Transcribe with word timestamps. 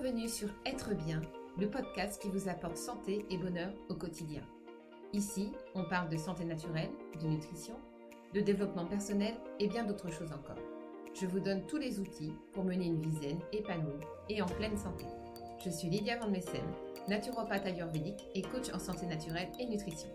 Bienvenue 0.00 0.28
sur 0.28 0.48
Être 0.64 0.94
bien, 0.94 1.20
le 1.58 1.68
podcast 1.68 2.22
qui 2.22 2.28
vous 2.28 2.48
apporte 2.48 2.76
santé 2.76 3.26
et 3.30 3.36
bonheur 3.36 3.72
au 3.88 3.94
quotidien. 3.94 4.42
Ici, 5.12 5.50
on 5.74 5.82
parle 5.88 6.08
de 6.08 6.16
santé 6.16 6.44
naturelle, 6.44 6.90
de 7.20 7.26
nutrition, 7.26 7.74
de 8.32 8.40
développement 8.40 8.86
personnel 8.86 9.34
et 9.58 9.66
bien 9.66 9.82
d'autres 9.82 10.12
choses 10.12 10.30
encore. 10.30 10.62
Je 11.20 11.26
vous 11.26 11.40
donne 11.40 11.66
tous 11.66 11.78
les 11.78 11.98
outils 11.98 12.32
pour 12.52 12.62
mener 12.62 12.86
une 12.86 13.00
vie 13.00 13.16
zen, 13.16 13.40
épanouie 13.52 14.04
et 14.28 14.40
en 14.40 14.46
pleine 14.46 14.78
santé. 14.78 15.04
Je 15.64 15.70
suis 15.70 15.88
Lydia 15.88 16.16
Van 16.18 16.30
Messem, 16.30 16.62
naturopathe 17.08 17.66
ayurvédique 17.66 18.28
et 18.36 18.42
coach 18.42 18.72
en 18.72 18.78
santé 18.78 19.04
naturelle 19.06 19.50
et 19.58 19.66
nutrition. 19.66 20.10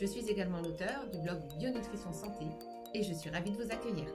Je 0.00 0.06
suis 0.06 0.26
également 0.30 0.62
l'auteur 0.62 1.10
du 1.12 1.18
blog 1.18 1.40
Bionutrition 1.58 2.12
Santé 2.12 2.46
et 2.94 3.02
je 3.02 3.12
suis 3.12 3.28
ravie 3.28 3.50
de 3.50 3.62
vous 3.62 3.70
accueillir. 3.70 4.06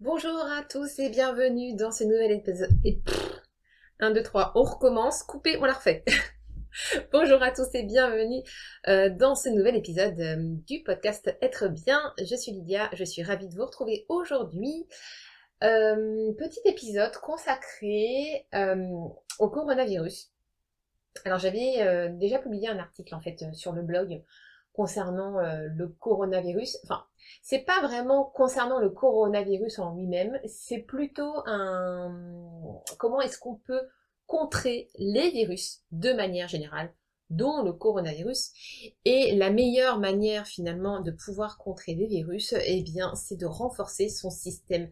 Bonjour 0.00 0.40
à 0.46 0.62
tous 0.62 0.98
et 0.98 1.10
bienvenue 1.10 1.76
dans 1.76 1.90
ce 1.90 2.04
nouvel 2.04 2.32
épisode. 2.32 2.70
Et 2.86 3.02
1, 3.98 4.12
2, 4.12 4.22
3, 4.22 4.52
on 4.54 4.62
recommence, 4.62 5.22
coupé, 5.22 5.58
on 5.58 5.66
la 5.66 5.74
refait. 5.74 6.06
Bonjour 7.12 7.42
à 7.42 7.50
tous 7.50 7.68
et 7.74 7.82
bienvenue 7.82 8.42
euh, 8.88 9.10
dans 9.10 9.34
ce 9.34 9.50
nouvel 9.50 9.76
épisode 9.76 10.18
euh, 10.18 10.36
du 10.66 10.82
podcast 10.84 11.36
Être 11.42 11.68
bien. 11.68 12.00
Je 12.18 12.34
suis 12.34 12.50
Lydia, 12.50 12.88
je 12.94 13.04
suis 13.04 13.22
ravie 13.22 13.46
de 13.46 13.54
vous 13.54 13.66
retrouver 13.66 14.06
aujourd'hui. 14.08 14.86
Euh, 15.64 16.32
petit 16.32 16.62
épisode 16.64 17.14
consacré 17.18 18.46
au 19.38 19.50
coronavirus. 19.50 20.32
Alors 21.26 21.40
j'avais 21.40 22.08
déjà 22.14 22.38
publié 22.38 22.68
un 22.68 22.78
article 22.78 23.14
en 23.14 23.20
fait 23.20 23.52
sur 23.52 23.72
le 23.72 23.82
blog 23.82 24.22
concernant 24.72 25.40
le 25.42 25.88
coronavirus. 25.88 26.78
Enfin, 26.84 27.04
c'est 27.42 27.64
pas 27.64 27.80
vraiment 27.82 28.24
concernant 28.24 28.78
le 28.78 28.90
coronavirus 28.90 29.78
en 29.78 29.94
lui-même, 29.94 30.38
c'est 30.46 30.78
plutôt 30.78 31.42
un 31.46 32.14
comment 32.98 33.20
est-ce 33.20 33.38
qu'on 33.38 33.56
peut 33.56 33.82
contrer 34.26 34.90
les 34.96 35.30
virus 35.30 35.82
de 35.90 36.12
manière 36.12 36.46
générale, 36.48 36.94
dont 37.30 37.62
le 37.62 37.72
coronavirus. 37.72 38.52
Et 39.04 39.34
la 39.34 39.50
meilleure 39.50 39.98
manière 39.98 40.46
finalement 40.46 41.00
de 41.00 41.10
pouvoir 41.10 41.58
contrer 41.58 41.94
les 41.94 42.06
virus, 42.06 42.54
eh 42.64 42.82
bien, 42.82 43.14
c'est 43.16 43.36
de 43.36 43.46
renforcer 43.46 44.08
son 44.08 44.30
système 44.30 44.88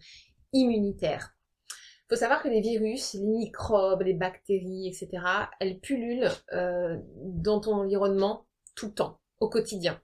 immunitaire. 0.53 1.37
Il 1.71 2.15
faut 2.15 2.21
savoir 2.21 2.43
que 2.43 2.49
les 2.49 2.63
virus, 2.63 3.15
les 3.15 3.27
microbes, 3.27 4.03
les 4.03 4.15
bactéries, 4.15 4.89
etc., 4.89 5.23
elles 5.61 5.79
pullulent 5.79 6.31
euh, 6.53 6.97
dans 7.23 7.61
ton 7.61 7.75
environnement 7.75 8.47
tout 8.75 8.87
le 8.87 8.95
temps, 8.95 9.21
au 9.41 9.49
quotidien 9.49 10.01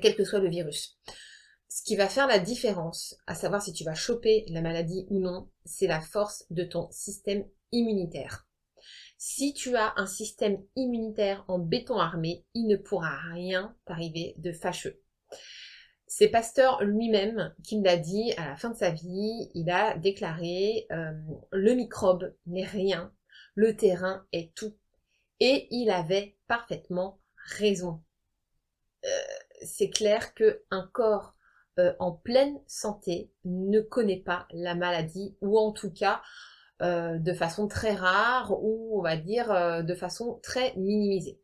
quel 0.00 0.16
que 0.16 0.24
soit 0.24 0.40
le 0.40 0.48
virus. 0.48 0.98
Ce 1.68 1.82
qui 1.82 1.96
va 1.96 2.08
faire 2.08 2.26
la 2.26 2.38
différence, 2.38 3.16
à 3.26 3.34
savoir 3.34 3.60
si 3.60 3.72
tu 3.72 3.84
vas 3.84 3.94
choper 3.94 4.44
la 4.48 4.62
maladie 4.62 5.06
ou 5.10 5.18
non, 5.18 5.50
c'est 5.64 5.88
la 5.88 6.00
force 6.00 6.44
de 6.50 6.62
ton 6.64 6.88
système 6.90 7.44
immunitaire. 7.72 8.46
Si 9.18 9.54
tu 9.54 9.74
as 9.76 9.94
un 9.96 10.06
système 10.06 10.62
immunitaire 10.76 11.44
en 11.48 11.58
béton 11.58 11.98
armé, 11.98 12.44
il 12.54 12.66
ne 12.66 12.76
pourra 12.76 13.16
rien 13.32 13.74
t'arriver 13.86 14.34
de 14.38 14.52
fâcheux. 14.52 15.02
C'est 16.06 16.28
Pasteur 16.28 16.84
lui-même 16.84 17.52
qui 17.64 17.80
l'a 17.80 17.96
dit 17.96 18.32
à 18.36 18.50
la 18.50 18.56
fin 18.56 18.70
de 18.70 18.76
sa 18.76 18.90
vie. 18.90 19.50
Il 19.54 19.70
a 19.70 19.96
déclaré 19.98 20.86
euh, 20.92 21.12
le 21.50 21.74
microbe 21.74 22.34
n'est 22.46 22.66
rien, 22.66 23.12
le 23.54 23.74
terrain 23.74 24.24
est 24.32 24.54
tout. 24.54 24.76
Et 25.40 25.66
il 25.70 25.90
avait 25.90 26.36
parfaitement 26.46 27.20
raison. 27.58 28.00
C'est 29.62 29.90
clair 29.90 30.34
qu'un 30.34 30.90
corps 30.92 31.34
euh, 31.78 31.92
en 31.98 32.12
pleine 32.12 32.60
santé 32.66 33.32
ne 33.44 33.80
connaît 33.80 34.20
pas 34.20 34.46
la 34.52 34.74
maladie, 34.74 35.36
ou 35.40 35.58
en 35.58 35.72
tout 35.72 35.92
cas 35.92 36.22
euh, 36.82 37.18
de 37.18 37.32
façon 37.32 37.66
très 37.66 37.94
rare, 37.94 38.52
ou 38.62 38.98
on 38.98 39.02
va 39.02 39.16
dire 39.16 39.50
euh, 39.50 39.82
de 39.82 39.94
façon 39.94 40.38
très 40.42 40.74
minimisée. 40.76 41.40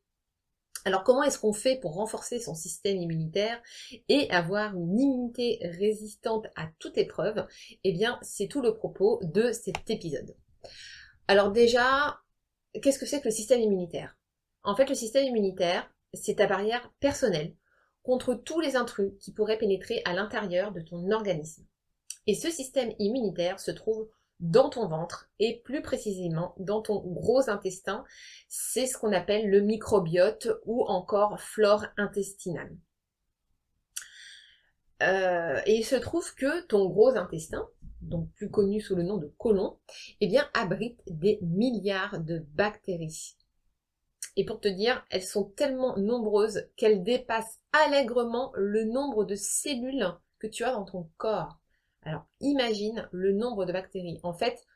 Alors 0.84 1.04
comment 1.04 1.22
est-ce 1.22 1.38
qu'on 1.38 1.52
fait 1.52 1.78
pour 1.78 1.94
renforcer 1.94 2.38
son 2.38 2.54
système 2.54 2.96
immunitaire 2.96 3.60
et 4.08 4.30
avoir 4.30 4.74
une 4.74 4.98
immunité 4.98 5.58
résistante 5.78 6.46
à 6.56 6.68
toute 6.78 6.96
épreuve? 6.96 7.46
Eh 7.84 7.92
bien, 7.92 8.18
c'est 8.22 8.48
tout 8.48 8.62
le 8.62 8.74
propos 8.74 9.20
de 9.22 9.52
cet 9.52 9.90
épisode. 9.90 10.34
Alors 11.28 11.52
déjà, 11.52 12.20
qu'est-ce 12.82 12.98
que 12.98 13.06
c'est 13.06 13.20
que 13.20 13.28
le 13.28 13.34
système 13.34 13.60
immunitaire? 13.60 14.16
En 14.62 14.74
fait, 14.74 14.88
le 14.88 14.94
système 14.94 15.26
immunitaire, 15.26 15.92
c'est 16.14 16.36
ta 16.36 16.46
barrière 16.46 16.90
personnelle 16.98 17.54
contre 18.10 18.34
tous 18.34 18.58
les 18.58 18.74
intrus 18.74 19.12
qui 19.20 19.32
pourraient 19.32 19.56
pénétrer 19.56 20.02
à 20.04 20.14
l'intérieur 20.14 20.72
de 20.72 20.80
ton 20.80 21.12
organisme. 21.12 21.64
Et 22.26 22.34
ce 22.34 22.50
système 22.50 22.92
immunitaire 22.98 23.60
se 23.60 23.70
trouve 23.70 24.08
dans 24.40 24.68
ton 24.68 24.88
ventre 24.88 25.30
et 25.38 25.60
plus 25.64 25.80
précisément 25.80 26.56
dans 26.58 26.82
ton 26.82 27.04
gros 27.06 27.48
intestin. 27.48 28.04
C'est 28.48 28.88
ce 28.88 28.98
qu'on 28.98 29.12
appelle 29.12 29.48
le 29.48 29.60
microbiote 29.60 30.48
ou 30.64 30.82
encore 30.86 31.40
flore 31.40 31.86
intestinale. 31.96 32.76
Euh, 35.04 35.60
et 35.64 35.76
il 35.76 35.84
se 35.84 35.94
trouve 35.94 36.34
que 36.34 36.66
ton 36.66 36.88
gros 36.88 37.16
intestin, 37.16 37.64
donc 38.00 38.28
plus 38.32 38.50
connu 38.50 38.80
sous 38.80 38.96
le 38.96 39.04
nom 39.04 39.18
de 39.18 39.32
côlon, 39.38 39.78
eh 40.20 40.26
bien 40.26 40.50
abrite 40.52 41.00
des 41.06 41.38
milliards 41.42 42.18
de 42.18 42.44
bactéries. 42.54 43.36
Et 44.36 44.44
pour 44.44 44.60
te 44.60 44.68
dire, 44.68 45.04
elles 45.10 45.22
sont 45.24 45.44
tellement 45.44 45.96
nombreuses 45.96 46.68
qu'elles 46.76 47.02
dépassent 47.02 47.60
allègrement 47.72 48.52
le 48.54 48.84
nombre 48.84 49.24
de 49.24 49.34
cellules 49.34 50.06
que 50.38 50.46
tu 50.46 50.64
as 50.64 50.72
dans 50.72 50.84
ton 50.84 51.10
corps. 51.16 51.58
Alors 52.02 52.26
imagine 52.40 53.08
le 53.12 53.32
nombre 53.32 53.66
de 53.66 53.72
bactéries. 53.72 54.20
En 54.22 54.32
fait, 54.32 54.66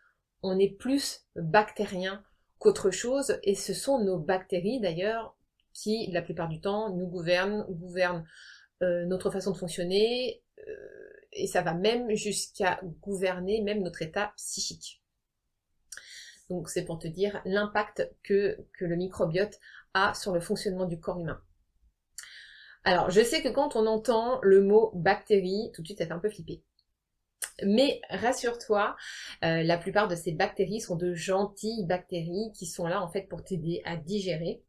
on 0.42 0.58
est 0.58 0.76
plus 0.76 1.26
bactérien 1.36 2.22
qu'autre 2.58 2.90
chose 2.90 3.38
et 3.42 3.54
ce 3.54 3.72
sont 3.74 4.02
nos 4.04 4.18
bactéries 4.18 4.80
d'ailleurs 4.80 5.36
qui, 5.72 6.08
la 6.12 6.22
plupart 6.22 6.48
du 6.48 6.60
temps, 6.60 6.94
nous 6.94 7.06
gouvernent, 7.06 7.64
gouvernent 7.68 8.24
euh, 8.82 9.04
notre 9.06 9.30
façon 9.30 9.52
de 9.52 9.56
fonctionner 9.56 10.42
euh, 10.68 11.12
et 11.32 11.46
ça 11.46 11.62
va 11.62 11.74
même 11.74 12.14
jusqu'à 12.14 12.80
gouverner 13.00 13.62
même 13.62 13.82
notre 13.82 14.02
état 14.02 14.32
psychique. 14.36 15.03
Donc 16.50 16.68
c'est 16.68 16.84
pour 16.84 16.98
te 16.98 17.08
dire 17.08 17.40
l'impact 17.44 18.10
que, 18.22 18.58
que 18.78 18.84
le 18.84 18.96
microbiote 18.96 19.58
a 19.94 20.14
sur 20.14 20.32
le 20.32 20.40
fonctionnement 20.40 20.86
du 20.86 21.00
corps 21.00 21.20
humain. 21.20 21.40
Alors, 22.84 23.10
je 23.10 23.22
sais 23.22 23.42
que 23.42 23.48
quand 23.48 23.76
on 23.76 23.86
entend 23.86 24.40
le 24.42 24.60
mot 24.60 24.92
bactérie, 24.94 25.70
tout 25.74 25.80
de 25.80 25.86
suite, 25.86 25.98
ça 25.98 26.06
fait 26.06 26.12
un 26.12 26.18
peu 26.18 26.28
flipper. 26.28 26.62
Mais 27.62 28.00
rassure-toi, 28.10 28.96
euh, 29.44 29.62
la 29.62 29.78
plupart 29.78 30.08
de 30.08 30.14
ces 30.14 30.32
bactéries 30.32 30.80
sont 30.80 30.96
de 30.96 31.14
gentilles 31.14 31.86
bactéries 31.86 32.52
qui 32.54 32.66
sont 32.66 32.86
là 32.86 33.00
en 33.02 33.08
fait 33.08 33.22
pour 33.22 33.42
t'aider 33.44 33.80
à 33.84 33.96
digérer. 33.96 34.62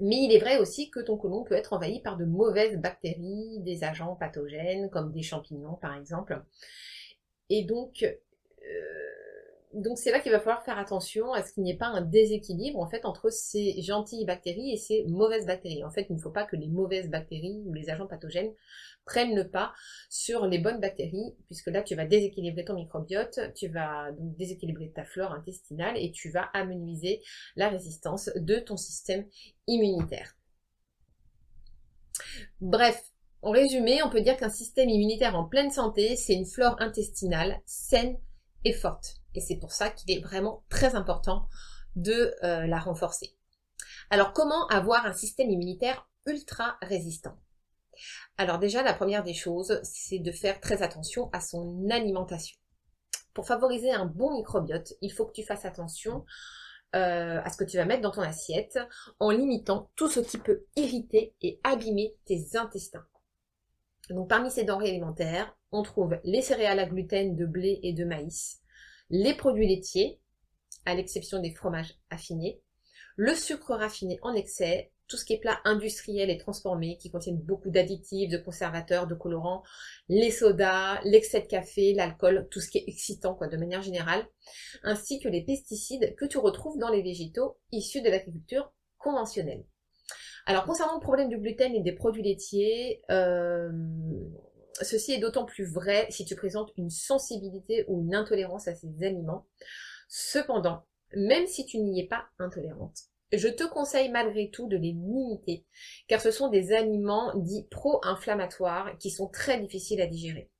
Mais 0.00 0.16
il 0.16 0.32
est 0.32 0.38
vrai 0.38 0.58
aussi 0.58 0.90
que 0.90 1.00
ton 1.00 1.16
côlon 1.16 1.44
peut 1.44 1.54
être 1.54 1.74
envahi 1.74 2.00
par 2.00 2.16
de 2.16 2.24
mauvaises 2.24 2.78
bactéries, 2.78 3.60
des 3.60 3.84
agents 3.84 4.16
pathogènes 4.16 4.88
comme 4.90 5.12
des 5.12 5.22
champignons 5.22 5.74
par 5.74 5.94
exemple. 5.94 6.42
Et 7.50 7.64
donc, 7.64 8.02
euh, 8.02 9.23
donc 9.74 9.98
c'est 9.98 10.10
là 10.10 10.20
qu'il 10.20 10.32
va 10.32 10.38
falloir 10.38 10.64
faire 10.64 10.78
attention 10.78 11.32
à 11.32 11.42
ce 11.42 11.52
qu'il 11.52 11.62
n'y 11.62 11.72
ait 11.72 11.76
pas 11.76 11.86
un 11.86 12.00
déséquilibre 12.00 12.78
en 12.78 12.88
fait 12.88 13.04
entre 13.04 13.30
ces 13.30 13.80
gentilles 13.82 14.24
bactéries 14.24 14.72
et 14.72 14.76
ces 14.76 15.04
mauvaises 15.08 15.46
bactéries. 15.46 15.84
En 15.84 15.90
fait, 15.90 16.06
il 16.08 16.16
ne 16.16 16.20
faut 16.20 16.30
pas 16.30 16.44
que 16.44 16.56
les 16.56 16.68
mauvaises 16.68 17.10
bactéries 17.10 17.62
ou 17.66 17.72
les 17.72 17.90
agents 17.90 18.06
pathogènes 18.06 18.52
prennent 19.04 19.34
le 19.34 19.48
pas 19.48 19.72
sur 20.08 20.46
les 20.46 20.58
bonnes 20.58 20.80
bactéries, 20.80 21.34
puisque 21.46 21.66
là 21.68 21.82
tu 21.82 21.94
vas 21.94 22.06
déséquilibrer 22.06 22.64
ton 22.64 22.74
microbiote, 22.74 23.38
tu 23.54 23.68
vas 23.68 24.10
déséquilibrer 24.18 24.90
ta 24.90 25.04
flore 25.04 25.32
intestinale 25.32 25.96
et 25.98 26.10
tu 26.10 26.30
vas 26.30 26.48
amenuiser 26.54 27.22
la 27.56 27.68
résistance 27.68 28.30
de 28.36 28.56
ton 28.56 28.76
système 28.76 29.26
immunitaire. 29.66 30.36
Bref, 32.60 33.02
en 33.42 33.50
résumé, 33.50 34.02
on 34.02 34.08
peut 34.08 34.22
dire 34.22 34.36
qu'un 34.36 34.48
système 34.48 34.88
immunitaire 34.88 35.36
en 35.36 35.44
pleine 35.44 35.70
santé, 35.70 36.16
c'est 36.16 36.34
une 36.34 36.46
flore 36.46 36.76
intestinale 36.80 37.60
saine 37.66 38.16
et 38.64 38.72
forte. 38.72 39.23
Et 39.34 39.40
c'est 39.40 39.56
pour 39.56 39.72
ça 39.72 39.90
qu'il 39.90 40.16
est 40.16 40.20
vraiment 40.20 40.64
très 40.68 40.94
important 40.94 41.48
de 41.96 42.34
euh, 42.42 42.66
la 42.66 42.78
renforcer. 42.78 43.36
Alors 44.10 44.32
comment 44.32 44.66
avoir 44.68 45.06
un 45.06 45.12
système 45.12 45.50
immunitaire 45.50 46.08
ultra 46.26 46.76
résistant? 46.82 47.38
Alors 48.38 48.58
déjà, 48.58 48.82
la 48.82 48.94
première 48.94 49.22
des 49.22 49.34
choses, 49.34 49.80
c'est 49.82 50.18
de 50.18 50.32
faire 50.32 50.60
très 50.60 50.82
attention 50.82 51.30
à 51.32 51.40
son 51.40 51.88
alimentation. 51.90 52.58
Pour 53.32 53.46
favoriser 53.46 53.92
un 53.92 54.06
bon 54.06 54.32
microbiote, 54.32 54.94
il 55.00 55.12
faut 55.12 55.26
que 55.26 55.32
tu 55.32 55.44
fasses 55.44 55.64
attention 55.64 56.24
euh, 56.94 57.40
à 57.42 57.50
ce 57.50 57.56
que 57.56 57.64
tu 57.64 57.76
vas 57.76 57.84
mettre 57.84 58.02
dans 58.02 58.12
ton 58.12 58.22
assiette 58.22 58.78
en 59.18 59.30
limitant 59.30 59.90
tout 59.96 60.08
ce 60.08 60.20
qui 60.20 60.38
peut 60.38 60.64
irriter 60.76 61.34
et 61.42 61.60
abîmer 61.64 62.14
tes 62.24 62.56
intestins. 62.56 63.06
Donc 64.10 64.28
parmi 64.28 64.50
ces 64.50 64.64
denrées 64.64 64.90
alimentaires, 64.90 65.56
on 65.72 65.82
trouve 65.82 66.18
les 66.24 66.42
céréales 66.42 66.78
à 66.78 66.86
gluten 66.86 67.34
de 67.34 67.46
blé 67.46 67.80
et 67.82 67.92
de 67.92 68.04
maïs, 68.04 68.60
les 69.10 69.34
produits 69.34 69.68
laitiers, 69.68 70.20
à 70.84 70.94
l'exception 70.94 71.40
des 71.40 71.52
fromages 71.52 71.94
affinés, 72.10 72.60
le 73.16 73.34
sucre 73.34 73.74
raffiné 73.74 74.18
en 74.22 74.34
excès 74.34 74.90
tout 75.06 75.16
ce 75.16 75.24
qui 75.24 75.34
est 75.34 75.38
plat 75.38 75.60
industriel 75.64 76.30
et 76.30 76.38
transformé, 76.38 76.96
qui 76.96 77.10
contiennent 77.10 77.40
beaucoup 77.40 77.70
d'additifs, 77.70 78.30
de 78.30 78.38
conservateurs, 78.38 79.06
de 79.06 79.14
colorants, 79.14 79.62
les 80.08 80.30
sodas, 80.30 81.00
l'excès 81.04 81.42
de 81.42 81.46
café, 81.46 81.92
l'alcool, 81.92 82.48
tout 82.50 82.60
ce 82.60 82.70
qui 82.70 82.78
est 82.78 82.84
excitant 82.86 83.34
quoi, 83.34 83.48
de 83.48 83.56
manière 83.56 83.82
générale, 83.82 84.26
ainsi 84.82 85.20
que 85.20 85.28
les 85.28 85.44
pesticides 85.44 86.14
que 86.16 86.24
tu 86.24 86.38
retrouves 86.38 86.78
dans 86.78 86.90
les 86.90 87.02
végétaux 87.02 87.58
issus 87.70 88.00
de 88.00 88.08
l'agriculture 88.08 88.72
conventionnelle. 88.98 89.64
Alors 90.46 90.64
concernant 90.64 90.94
le 90.94 91.00
problème 91.00 91.28
du 91.28 91.38
gluten 91.38 91.74
et 91.74 91.80
des 91.80 91.92
produits 91.92 92.22
laitiers, 92.22 93.02
euh, 93.10 93.70
ceci 94.82 95.12
est 95.12 95.18
d'autant 95.18 95.44
plus 95.44 95.64
vrai 95.64 96.06
si 96.10 96.24
tu 96.24 96.34
présentes 96.36 96.72
une 96.76 96.90
sensibilité 96.90 97.84
ou 97.88 98.00
une 98.02 98.14
intolérance 98.14 98.68
à 98.68 98.74
ces 98.74 99.02
aliments. 99.02 99.46
Cependant, 100.08 100.84
même 101.14 101.46
si 101.46 101.64
tu 101.66 101.78
n'y 101.78 102.00
es 102.00 102.06
pas 102.06 102.26
intolérante, 102.38 102.98
je 103.32 103.48
te 103.48 103.64
conseille 103.64 104.10
malgré 104.10 104.50
tout 104.50 104.68
de 104.68 104.76
les 104.76 104.92
limiter, 104.92 105.64
car 106.08 106.20
ce 106.20 106.30
sont 106.30 106.48
des 106.48 106.72
aliments 106.72 107.34
dits 107.36 107.66
pro-inflammatoires 107.70 108.96
qui 108.98 109.10
sont 109.10 109.28
très 109.28 109.58
difficiles 109.58 110.00
à 110.00 110.06
digérer. 110.06 110.50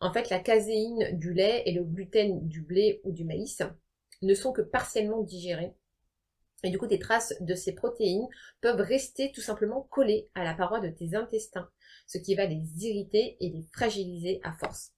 En 0.00 0.12
fait, 0.12 0.30
la 0.30 0.38
caséine 0.38 1.18
du 1.18 1.34
lait 1.34 1.62
et 1.66 1.72
le 1.72 1.84
gluten 1.84 2.46
du 2.48 2.62
blé 2.62 3.00
ou 3.04 3.12
du 3.12 3.24
maïs 3.24 3.62
ne 4.22 4.34
sont 4.34 4.52
que 4.52 4.62
partiellement 4.62 5.22
digérés. 5.22 5.74
Et 6.62 6.70
du 6.70 6.78
coup, 6.78 6.86
des 6.86 6.98
traces 6.98 7.34
de 7.40 7.54
ces 7.54 7.74
protéines 7.74 8.28
peuvent 8.60 8.80
rester 8.80 9.32
tout 9.32 9.40
simplement 9.40 9.82
collées 9.90 10.28
à 10.34 10.44
la 10.44 10.54
paroi 10.54 10.80
de 10.80 10.88
tes 10.88 11.14
intestins, 11.14 11.70
ce 12.10 12.18
qui 12.18 12.34
va 12.34 12.44
les 12.44 12.64
irriter 12.84 13.36
et 13.38 13.50
les 13.50 13.62
fragiliser 13.72 14.40
à 14.42 14.52
force. 14.52 14.92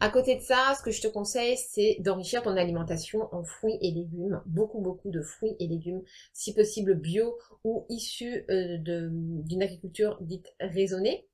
À 0.00 0.08
côté 0.08 0.36
de 0.36 0.40
ça, 0.40 0.74
ce 0.76 0.82
que 0.82 0.90
je 0.90 1.02
te 1.02 1.06
conseille, 1.06 1.56
c'est 1.56 1.98
d'enrichir 2.00 2.42
ton 2.42 2.56
alimentation 2.56 3.28
en 3.34 3.44
fruits 3.44 3.78
et 3.82 3.90
légumes, 3.90 4.42
beaucoup 4.46 4.80
beaucoup 4.80 5.10
de 5.10 5.22
fruits 5.22 5.56
et 5.58 5.66
légumes, 5.66 6.02
si 6.32 6.54
possible 6.54 6.94
bio 6.94 7.38
ou 7.64 7.86
issus 7.90 8.44
euh, 8.50 8.78
d'une 8.78 9.62
agriculture 9.62 10.18
dite 10.20 10.54
raisonnée. 10.60 11.28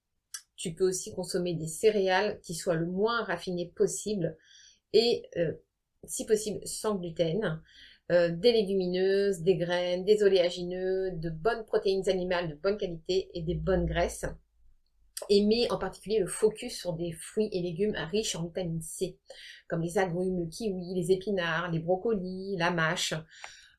Tu 0.57 0.75
peux 0.75 0.89
aussi 0.89 1.13
consommer 1.13 1.55
des 1.55 1.69
céréales 1.69 2.41
qui 2.41 2.55
soient 2.55 2.75
le 2.75 2.87
moins 2.87 3.23
raffinées 3.25 3.73
possible 3.75 4.37
et 4.93 5.29
euh, 5.37 5.53
si 6.05 6.27
possible 6.27 6.67
sans 6.67 6.97
gluten. 6.97 7.63
Euh, 8.11 8.31
des 8.31 8.53
légumineuses, 8.53 9.43
des 9.43 9.57
graines, 9.57 10.05
des 10.05 10.23
oléagineux, 10.23 11.13
de 11.13 11.31
bonnes 11.31 11.65
protéines 11.65 12.09
animales 12.09 12.49
de 12.49 12.55
bonne 12.57 12.77
qualité 12.77 13.31
et 13.33 13.43
des 13.43 13.55
bonnes 13.55 13.87
graisses 13.87 14.27
et 15.29 15.45
met 15.45 15.71
en 15.71 15.79
particulier 15.79 16.19
le 16.19 16.27
focus 16.27 16.77
sur 16.77 16.95
des 16.95 17.13
fruits 17.13 17.49
et 17.53 17.63
légumes 17.63 17.95
riches 18.11 18.35
en 18.35 18.45
vitamine 18.45 18.83
C, 18.83 19.19
comme 19.69 19.83
les 19.83 19.99
agrumes, 19.99 20.41
le 20.41 20.47
kiwi, 20.47 20.95
les 20.95 21.13
épinards, 21.13 21.71
les 21.71 21.79
brocolis, 21.79 22.57
la 22.59 22.71
mâche. 22.71 23.15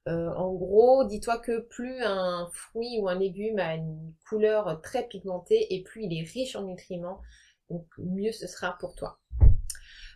Euh, 0.07 0.29
en 0.35 0.53
gros, 0.53 1.05
dis-toi 1.05 1.39
que 1.39 1.59
plus 1.59 2.01
un 2.01 2.49
fruit 2.53 2.99
ou 2.99 3.07
un 3.07 3.19
légume 3.19 3.59
a 3.59 3.75
une 3.75 4.13
couleur 4.27 4.81
très 4.81 5.07
pigmentée 5.07 5.73
et 5.73 5.83
plus 5.83 6.03
il 6.03 6.17
est 6.17 6.29
riche 6.29 6.55
en 6.55 6.63
nutriments, 6.63 7.21
donc 7.69 7.85
mieux 7.97 8.31
ce 8.31 8.47
sera 8.47 8.77
pour 8.79 8.95
toi. 8.95 9.19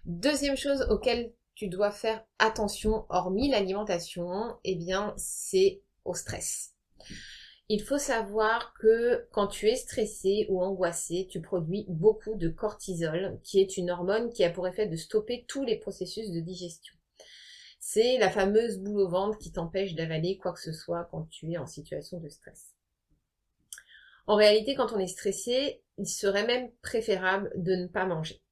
Deuxième 0.05 0.57
chose 0.57 0.87
auquel 0.89 1.33
tu 1.57 1.69
dois 1.69 1.89
faire 1.89 2.23
attention, 2.37 3.07
hormis 3.09 3.49
l'alimentation, 3.49 4.55
eh 4.63 4.75
bien, 4.75 5.15
c'est 5.17 5.81
au 6.05 6.13
stress. 6.13 6.75
Il 7.67 7.81
faut 7.81 7.97
savoir 7.97 8.75
que 8.79 9.27
quand 9.31 9.47
tu 9.47 9.67
es 9.67 9.75
stressé 9.75 10.45
ou 10.49 10.61
angoissé, 10.61 11.27
tu 11.27 11.41
produis 11.41 11.87
beaucoup 11.89 12.35
de 12.35 12.47
cortisol, 12.47 13.39
qui 13.43 13.59
est 13.59 13.75
une 13.75 13.89
hormone 13.89 14.31
qui 14.31 14.43
a 14.43 14.51
pour 14.51 14.67
effet 14.67 14.85
de 14.85 14.95
stopper 14.95 15.45
tous 15.47 15.63
les 15.63 15.77
processus 15.77 16.29
de 16.29 16.39
digestion. 16.41 16.93
C'est 17.79 18.19
la 18.19 18.29
fameuse 18.29 18.77
boule 18.77 19.01
au 19.01 19.09
ventre 19.09 19.39
qui 19.39 19.51
t'empêche 19.51 19.95
d'avaler 19.95 20.37
quoi 20.37 20.53
que 20.53 20.61
ce 20.61 20.71
soit 20.71 21.05
quand 21.09 21.27
tu 21.31 21.51
es 21.51 21.57
en 21.57 21.65
situation 21.65 22.19
de 22.19 22.29
stress. 22.29 22.75
En 24.27 24.35
réalité, 24.35 24.75
quand 24.75 24.93
on 24.93 24.99
est 24.99 25.07
stressé, 25.07 25.81
il 25.97 26.07
serait 26.07 26.45
même 26.45 26.69
préférable 26.83 27.51
de 27.55 27.73
ne 27.73 27.87
pas 27.87 28.05
manger. 28.05 28.43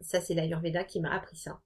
Ça, 0.00 0.20
c'est 0.20 0.34
l'Ayurveda 0.34 0.82
qui 0.82 1.00
m'a 1.00 1.14
appris 1.14 1.36
ça. 1.36 1.60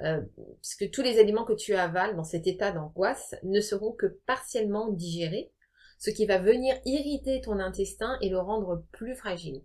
Euh, 0.00 0.20
puisque 0.60 0.90
tous 0.90 1.02
les 1.02 1.20
aliments 1.20 1.44
que 1.44 1.52
tu 1.52 1.74
avales 1.74 2.16
dans 2.16 2.24
cet 2.24 2.46
état 2.46 2.72
d'angoisse 2.72 3.36
ne 3.44 3.60
seront 3.60 3.92
que 3.92 4.06
partiellement 4.26 4.88
digérés, 4.88 5.52
ce 5.98 6.10
qui 6.10 6.26
va 6.26 6.38
venir 6.38 6.74
irriter 6.84 7.40
ton 7.40 7.60
intestin 7.60 8.18
et 8.20 8.28
le 8.28 8.40
rendre 8.40 8.84
plus 8.90 9.14
fragile. 9.14 9.62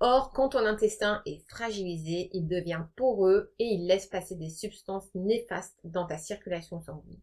Or, 0.00 0.32
quand 0.32 0.50
ton 0.50 0.64
intestin 0.64 1.22
est 1.26 1.44
fragilisé, 1.48 2.30
il 2.32 2.46
devient 2.46 2.84
poreux 2.96 3.52
et 3.58 3.64
il 3.64 3.86
laisse 3.86 4.06
passer 4.06 4.36
des 4.36 4.48
substances 4.48 5.08
néfastes 5.14 5.78
dans 5.84 6.06
ta 6.06 6.18
circulation 6.18 6.80
sanguine. 6.80 7.20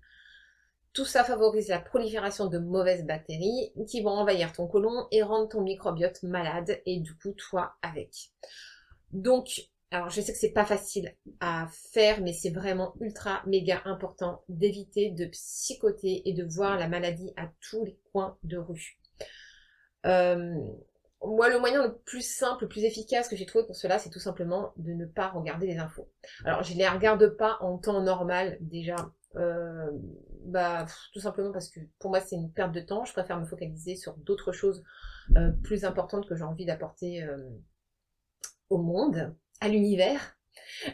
Tout 0.93 1.05
ça 1.05 1.25
favorise 1.25 1.67
la 1.67 1.79
prolifération 1.79 2.47
de 2.47 2.57
mauvaises 2.57 3.05
bactéries 3.05 3.73
qui 3.87 4.01
vont 4.01 4.11
envahir 4.11 4.53
ton 4.53 4.67
côlon 4.67 5.07
et 5.11 5.23
rendre 5.23 5.49
ton 5.49 5.61
microbiote 5.61 6.23
malade 6.23 6.81
et 6.85 7.01
du 7.01 7.15
coup 7.17 7.33
toi 7.33 7.75
avec. 7.81 8.31
Donc 9.11 9.69
alors 9.91 10.09
je 10.09 10.19
sais 10.19 10.33
que 10.33 10.39
c'est 10.39 10.51
pas 10.51 10.65
facile 10.65 11.15
à 11.39 11.67
faire, 11.93 12.21
mais 12.21 12.33
c'est 12.33 12.49
vraiment 12.49 12.95
ultra 12.99 13.43
méga 13.45 13.81
important 13.85 14.43
d'éviter 14.49 15.11
de 15.11 15.25
psychoter 15.25 16.27
et 16.27 16.33
de 16.33 16.43
voir 16.43 16.77
la 16.77 16.87
maladie 16.87 17.31
à 17.37 17.49
tous 17.69 17.85
les 17.85 17.97
coins 18.11 18.37
de 18.43 18.57
rue. 18.57 18.99
Euh, 20.05 20.53
moi, 21.23 21.49
le 21.49 21.59
moyen 21.59 21.83
le 21.83 21.97
plus 21.97 22.21
simple, 22.21 22.63
le 22.63 22.67
plus 22.67 22.83
efficace 22.83 23.27
que 23.27 23.35
j'ai 23.35 23.45
trouvé 23.45 23.65
pour 23.65 23.75
cela, 23.75 23.97
c'est 23.99 24.09
tout 24.09 24.19
simplement 24.19 24.73
de 24.77 24.91
ne 24.91 25.05
pas 25.05 25.29
regarder 25.29 25.67
les 25.67 25.77
infos. 25.77 26.09
Alors, 26.43 26.63
je 26.63 26.73
ne 26.73 26.79
les 26.79 26.87
regarde 26.87 27.27
pas 27.37 27.57
en 27.61 27.77
temps 27.77 28.01
normal 28.01 28.57
déjà. 28.61 28.95
Euh, 29.35 29.91
bah, 30.45 30.85
tout 31.13 31.19
simplement 31.19 31.51
parce 31.51 31.69
que 31.69 31.79
pour 31.99 32.09
moi, 32.09 32.19
c'est 32.19 32.35
une 32.35 32.51
perte 32.51 32.73
de 32.73 32.81
temps. 32.81 33.05
Je 33.05 33.13
préfère 33.13 33.39
me 33.39 33.45
focaliser 33.45 33.95
sur 33.95 34.15
d'autres 34.17 34.51
choses 34.51 34.83
euh, 35.37 35.51
plus 35.63 35.85
importantes 35.85 36.27
que 36.27 36.35
j'ai 36.35 36.43
envie 36.43 36.65
d'apporter 36.65 37.25
au 38.69 38.77
monde 38.77 39.35
à 39.61 39.67
l'univers. 39.67 40.35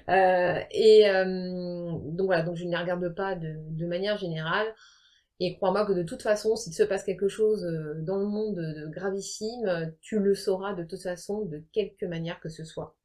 Euh, 0.09 0.59
et 0.71 1.09
euh, 1.09 1.91
donc 2.05 2.27
voilà, 2.27 2.43
donc 2.43 2.55
je 2.55 2.65
ne 2.65 2.71
les 2.71 2.77
regarde 2.77 3.13
pas 3.15 3.35
de, 3.35 3.85
manière 3.85 4.17
générale. 4.17 4.67
Et 5.39 5.55
crois-moi 5.55 5.85
que 5.85 5.93
de 5.93 6.03
toute 6.03 6.21
façon, 6.21 6.55
s'il 6.55 6.73
se 6.73 6.83
passe 6.83 7.03
quelque 7.03 7.27
chose 7.27 7.65
euh, 7.65 7.95
dans 8.01 8.17
le 8.17 8.27
monde 8.27 8.57
de 8.57 8.87
gravissime, 8.87 9.95
tu 10.01 10.19
le 10.19 10.35
sauras 10.35 10.73
de 10.73 10.83
toute 10.83 11.01
façon 11.01 11.45
de 11.45 11.63
quelque 11.73 12.05
manière 12.05 12.39
que 12.39 12.49
ce 12.49 12.63
soit. 12.63 12.95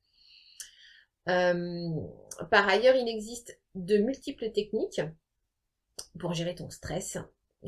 par 1.24 2.68
ailleurs, 2.68 2.94
il 2.94 3.08
existe 3.08 3.58
de 3.74 3.98
multiples 3.98 4.52
techniques 4.52 5.00
pour 6.18 6.34
gérer 6.34 6.54
ton 6.54 6.68
stress, 6.68 7.16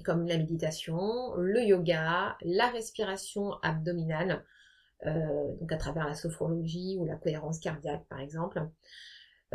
comme 0.05 0.27
la 0.27 0.37
méditation, 0.37 1.35
le 1.37 1.63
yoga, 1.63 2.37
la 2.43 2.69
respiration 2.69 3.55
abdominale, 3.63 4.45
euh, 5.07 5.55
donc 5.61 5.71
à 5.71 5.77
travers 5.77 6.07
la 6.07 6.15
sophrologie 6.15 6.97
ou 6.99 7.05
la 7.05 7.17
cohérence 7.17 7.61
cardiaque 7.61 8.05
par 8.09 8.21
exemple. 8.21 8.61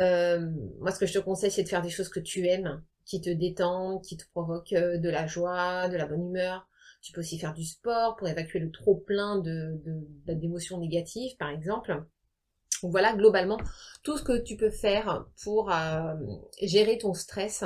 Euh, 0.00 0.50
moi 0.80 0.90
ce 0.90 0.98
que 0.98 1.06
je 1.06 1.12
te 1.12 1.18
conseille 1.18 1.50
c'est 1.50 1.62
de 1.62 1.68
faire 1.68 1.82
des 1.82 1.90
choses 1.90 2.08
que 2.08 2.20
tu 2.20 2.46
aimes, 2.46 2.82
qui 3.04 3.20
te 3.20 3.30
détendent, 3.30 4.02
qui 4.02 4.16
te 4.16 4.24
provoquent 4.30 4.72
euh, 4.72 4.98
de 4.98 5.08
la 5.10 5.26
joie, 5.26 5.88
de 5.88 5.96
la 5.96 6.06
bonne 6.06 6.28
humeur. 6.28 6.66
Tu 7.02 7.12
peux 7.12 7.20
aussi 7.20 7.38
faire 7.38 7.52
du 7.52 7.64
sport 7.64 8.16
pour 8.16 8.28
évacuer 8.28 8.58
le 8.58 8.70
trop 8.70 8.96
plein 8.96 9.38
de, 9.38 9.78
d'émotions 10.26 10.78
négatives 10.78 11.36
par 11.36 11.50
exemple. 11.50 12.02
Donc 12.82 12.92
voilà 12.92 13.14
globalement 13.14 13.58
tout 14.02 14.16
ce 14.16 14.22
que 14.22 14.42
tu 14.42 14.56
peux 14.56 14.70
faire 14.70 15.26
pour 15.42 15.70
gérer 16.62 16.96
ton 16.96 17.12
stress 17.12 17.62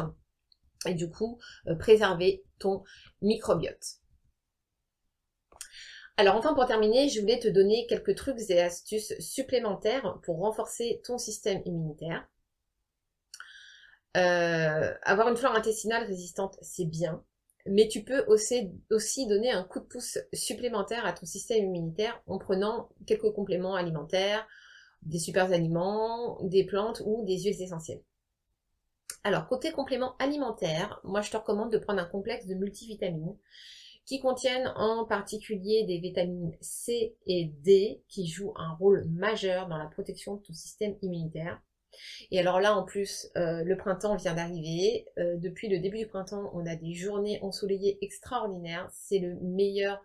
et 0.87 0.94
du 0.94 1.08
coup 1.08 1.38
préserver 1.78 2.42
ton 2.58 2.82
microbiote. 3.23 4.00
Alors 6.19 6.35
enfin 6.35 6.53
pour 6.53 6.67
terminer, 6.67 7.09
je 7.09 7.21
voulais 7.21 7.39
te 7.39 7.47
donner 7.47 7.87
quelques 7.87 8.17
trucs 8.17 8.41
et 8.51 8.61
astuces 8.61 9.15
supplémentaires 9.21 10.19
pour 10.25 10.39
renforcer 10.39 11.01
ton 11.05 11.17
système 11.17 11.63
immunitaire. 11.65 12.27
Euh, 14.17 14.93
avoir 15.05 15.29
une 15.29 15.37
flore 15.37 15.55
intestinale 15.55 16.09
résistante, 16.09 16.59
c'est 16.61 16.87
bien, 16.87 17.23
mais 17.67 17.87
tu 17.87 18.03
peux 18.03 18.25
aussi, 18.27 18.73
aussi 18.91 19.29
donner 19.29 19.53
un 19.53 19.63
coup 19.63 19.79
de 19.79 19.85
pouce 19.85 20.19
supplémentaire 20.33 21.07
à 21.07 21.13
ton 21.13 21.25
système 21.25 21.67
immunitaire 21.67 22.21
en 22.27 22.39
prenant 22.39 22.89
quelques 23.07 23.31
compléments 23.31 23.77
alimentaires, 23.77 24.45
des 25.03 25.21
super 25.21 25.53
aliments, 25.53 26.43
des 26.43 26.65
plantes 26.65 27.01
ou 27.07 27.25
des 27.27 27.39
huiles 27.39 27.63
essentielles. 27.63 28.03
Alors, 29.23 29.47
côté 29.47 29.71
complément 29.71 30.17
alimentaire, 30.19 31.01
moi 31.05 31.21
je 31.21 31.31
te 31.31 31.37
recommande 31.37 31.71
de 31.71 31.79
prendre 31.79 32.01
un 32.01 32.07
complexe 32.07 32.47
de 32.47 32.55
multivitamines 32.57 33.37
qui 34.09 34.21
contiennent 34.21 34.73
en 34.75 35.05
particulier 35.05 35.85
des 35.85 35.99
vitamines 35.99 36.57
C 36.62 37.15
et 37.27 37.53
D 37.62 38.03
qui 38.09 38.27
jouent 38.27 38.55
un 38.57 38.73
rôle 38.77 39.05
majeur 39.11 39.69
dans 39.69 39.77
la 39.77 39.85
protection 39.85 40.37
de 40.37 40.43
ton 40.43 40.55
système 40.55 40.97
immunitaire. 41.03 41.61
Et 42.31 42.41
alors 42.41 42.59
là, 42.59 42.75
en 42.75 42.85
plus, 42.85 43.29
euh, 43.37 43.62
le 43.65 43.77
printemps 43.77 44.17
vient 44.17 44.33
d'arriver. 44.33 45.07
Euh, 45.19 45.37
depuis 45.37 45.69
le 45.69 45.79
début 45.79 45.99
du 45.99 46.07
printemps, 46.07 46.50
on 46.55 46.65
a 46.65 46.75
des 46.75 46.95
journées 46.95 47.38
ensoleillées 47.43 47.99
extraordinaires. 48.00 48.88
C'est 48.93 49.19
le 49.19 49.35
meilleur 49.43 50.03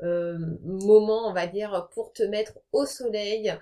euh, 0.00 0.38
moment, 0.62 1.28
on 1.28 1.34
va 1.34 1.46
dire, 1.46 1.90
pour 1.92 2.14
te 2.14 2.22
mettre 2.22 2.58
au 2.72 2.86
soleil 2.86 3.52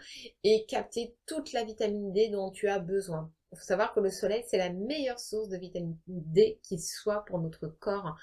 et 0.45 0.65
capter 0.67 1.17
toute 1.27 1.53
la 1.53 1.65
vitamine 1.65 2.13
D 2.13 2.29
dont 2.29 2.53
tu 2.53 2.69
as 2.69 2.79
besoin. 2.79 3.33
Il 3.51 3.59
faut 3.59 3.65
savoir 3.65 3.93
que 3.95 4.01
le 4.01 4.11
soleil, 4.11 4.45
c'est 4.47 4.59
la 4.59 4.71
meilleure 4.71 5.19
source 5.19 5.49
de 5.49 5.57
vitamine 5.57 5.99
D 6.07 6.61
qui 6.63 6.79
soit 6.79 7.25
pour 7.25 7.41
notre 7.41 7.67
corps. 7.67 8.17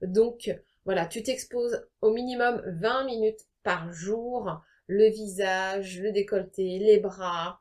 Donc, 0.00 0.50
Voilà, 0.84 1.06
tu 1.06 1.22
t'exposes 1.22 1.86
au 2.00 2.12
minimum 2.12 2.62
20 2.66 3.04
minutes 3.04 3.46
par 3.62 3.92
jour, 3.92 4.60
le 4.88 5.08
visage, 5.10 6.00
le 6.00 6.10
décolleté, 6.10 6.78
les 6.78 6.98
bras, 6.98 7.60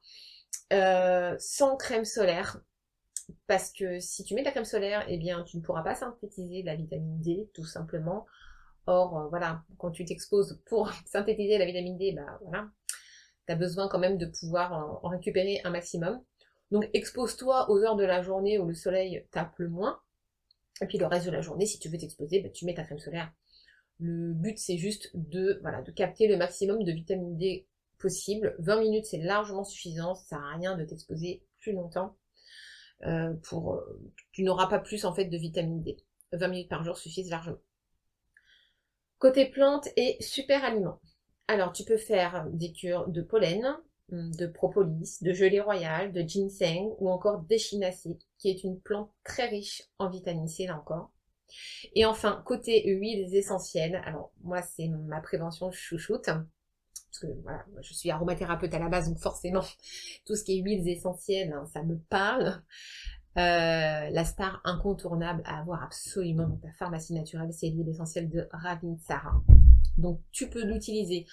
euh, 0.73 1.35
sans 1.39 1.77
crème 1.77 2.05
solaire. 2.05 2.61
Parce 3.47 3.71
que 3.71 3.99
si 3.99 4.23
tu 4.23 4.33
mets 4.33 4.41
de 4.41 4.45
la 4.45 4.51
crème 4.51 4.65
solaire, 4.65 5.05
eh 5.07 5.17
bien, 5.17 5.43
tu 5.43 5.57
ne 5.57 5.61
pourras 5.61 5.83
pas 5.83 5.95
synthétiser 5.95 6.63
la 6.63 6.75
vitamine 6.75 7.21
D, 7.21 7.49
tout 7.53 7.65
simplement. 7.65 8.25
Or, 8.87 9.17
euh, 9.17 9.27
voilà, 9.29 9.63
quand 9.77 9.91
tu 9.91 10.03
t'exposes 10.05 10.59
pour 10.65 10.91
synthétiser 11.05 11.57
la 11.57 11.65
vitamine 11.65 11.97
D, 11.97 12.13
bah 12.13 12.39
voilà, 12.41 12.69
tu 13.45 13.53
as 13.53 13.55
besoin 13.55 13.87
quand 13.87 13.99
même 13.99 14.17
de 14.17 14.25
pouvoir 14.25 14.99
en, 15.03 15.07
récupérer 15.07 15.61
un 15.63 15.69
maximum. 15.69 16.23
Donc, 16.71 16.89
expose-toi 16.93 17.69
aux 17.69 17.79
heures 17.83 17.97
de 17.97 18.05
la 18.05 18.21
journée 18.21 18.57
où 18.57 18.65
le 18.65 18.73
soleil 18.73 19.27
tape 19.31 19.57
le 19.59 19.69
moins. 19.69 19.99
Et 20.81 20.88
puis 20.88 20.97
le 20.97 21.05
reste 21.05 21.25
de 21.25 21.31
la 21.31 21.41
journée, 21.41 21.65
si 21.65 21.79
tu 21.79 21.89
veux 21.89 21.97
t'exposer, 21.97 22.41
bah, 22.41 22.50
tu 22.50 22.65
mets 22.65 22.73
ta 22.73 22.83
crème 22.83 23.00
solaire. 23.00 23.31
Le 24.00 24.33
but, 24.33 24.57
c'est 24.57 24.77
juste 24.77 25.11
de, 25.13 25.59
voilà, 25.61 25.81
de 25.83 25.91
capter 25.91 26.27
le 26.27 26.38
maximum 26.38 26.83
de 26.83 26.91
vitamine 26.91 27.38
D 27.38 27.67
possible. 28.00 28.55
20 28.59 28.79
minutes, 28.79 29.05
c'est 29.05 29.19
largement 29.19 29.63
suffisant. 29.63 30.15
Ça 30.15 30.23
sert 30.25 30.39
à 30.39 30.55
rien 30.55 30.75
de 30.75 30.83
t'exposer 30.83 31.43
plus 31.59 31.73
longtemps. 31.73 32.17
Euh, 33.05 33.33
pour, 33.43 33.75
euh, 33.75 34.00
tu 34.31 34.43
n'auras 34.43 34.67
pas 34.67 34.79
plus 34.79 35.05
en 35.05 35.13
fait 35.13 35.25
de 35.25 35.38
vitamine 35.38 35.81
D. 35.83 35.97
20 36.33 36.47
minutes 36.47 36.69
par 36.69 36.83
jour 36.83 36.97
suffisent 36.97 37.29
largement. 37.29 37.59
Côté 39.17 39.45
plantes 39.45 39.88
et 39.97 40.17
super 40.19 40.63
aliments. 40.63 41.00
Alors 41.47 41.73
tu 41.73 41.83
peux 41.83 41.97
faire 41.97 42.47
des 42.51 42.71
cures 42.71 43.07
de 43.07 43.21
pollen, 43.21 43.77
de 44.12 44.48
propolis, 44.48 45.18
de 45.22 45.34
gelée 45.34 45.62
royale, 45.62 46.12
de 46.12 46.22
ginseng 46.22 46.96
ou 47.00 47.10
encore 47.10 47.41
d'échinacée, 47.41 48.18
qui 48.38 48.50
est 48.50 48.63
une 48.63 48.80
plante 48.80 49.12
très 49.24 49.48
riche 49.48 49.84
en 50.00 50.10
vitamine 50.10 50.48
C 50.48 50.68
là 50.68 50.77
encore. 50.77 51.12
Et 51.96 52.06
enfin, 52.06 52.41
côté 52.46 52.84
huiles 52.88 53.34
essentielles, 53.36 54.01
alors 54.06 54.32
moi 54.44 54.62
c'est 54.62 54.88
ma 54.88 55.22
prévention 55.22 55.72
chouchoute, 55.72 56.25
parce 56.25 57.20
que 57.22 57.27
voilà, 57.44 57.65
je 57.82 57.94
suis 57.94 58.10
aromathérapeute 58.10 58.74
à 58.74 58.80
la 58.80 58.89
base, 58.89 59.10
donc 59.10 59.20
forcément 59.20 59.63
tout 60.25 60.36
ce 60.36 60.44
qui 60.44 60.60
est 60.60 60.62
huiles 60.62 60.88
essentielles, 60.88 61.53
hein, 61.53 61.65
ça 61.74 61.84
me 61.84 61.98
parle. 61.98 62.62
Euh, 63.38 64.10
la 64.10 64.25
star 64.25 64.60
incontournable 64.65 65.41
à 65.46 65.62
avoir 65.62 65.84
absolument 65.84 66.50
dans 66.50 66.58
ta 66.58 66.72
pharmacie 66.74 67.13
naturelle, 67.13 67.53
c'est 67.53 67.70
l'huile 67.70 67.88
essentielle 67.88 68.30
de 68.30 68.46
Ravinsara. 68.51 69.41
Donc 69.98 70.20
tu 70.32 70.50
peux 70.50 70.65
l'utiliser 70.65 71.25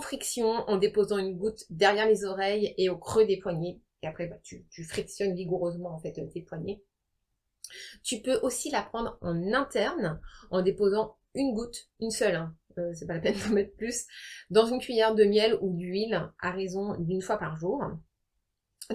friction 0.00 0.48
en 0.68 0.76
déposant 0.76 1.18
une 1.18 1.36
goutte 1.36 1.64
derrière 1.70 2.06
les 2.06 2.24
oreilles 2.24 2.74
et 2.78 2.88
au 2.88 2.96
creux 2.96 3.26
des 3.26 3.38
poignets. 3.38 3.80
Et 4.02 4.06
après, 4.06 4.26
bah, 4.26 4.36
tu, 4.42 4.66
frictionnes 4.84 5.34
vigoureusement 5.34 5.94
en 5.94 5.98
fait 6.00 6.12
tes 6.12 6.42
poignets. 6.42 6.82
Tu 8.02 8.20
peux 8.20 8.38
aussi 8.42 8.70
la 8.70 8.82
prendre 8.82 9.18
en 9.20 9.52
interne 9.52 10.20
en 10.50 10.62
déposant 10.62 11.16
une 11.34 11.54
goutte, 11.54 11.88
une 12.00 12.10
seule, 12.10 12.34
hein. 12.34 12.54
euh, 12.78 12.92
c'est 12.94 13.06
pas 13.06 13.14
la 13.14 13.20
peine 13.20 13.36
d'en 13.46 13.54
mettre 13.54 13.74
plus, 13.76 14.04
dans 14.50 14.66
une 14.66 14.80
cuillère 14.80 15.14
de 15.14 15.24
miel 15.24 15.56
ou 15.60 15.74
d'huile 15.76 16.30
à 16.40 16.50
raison 16.50 16.96
d'une 16.98 17.22
fois 17.22 17.38
par 17.38 17.56
jour. 17.56 17.82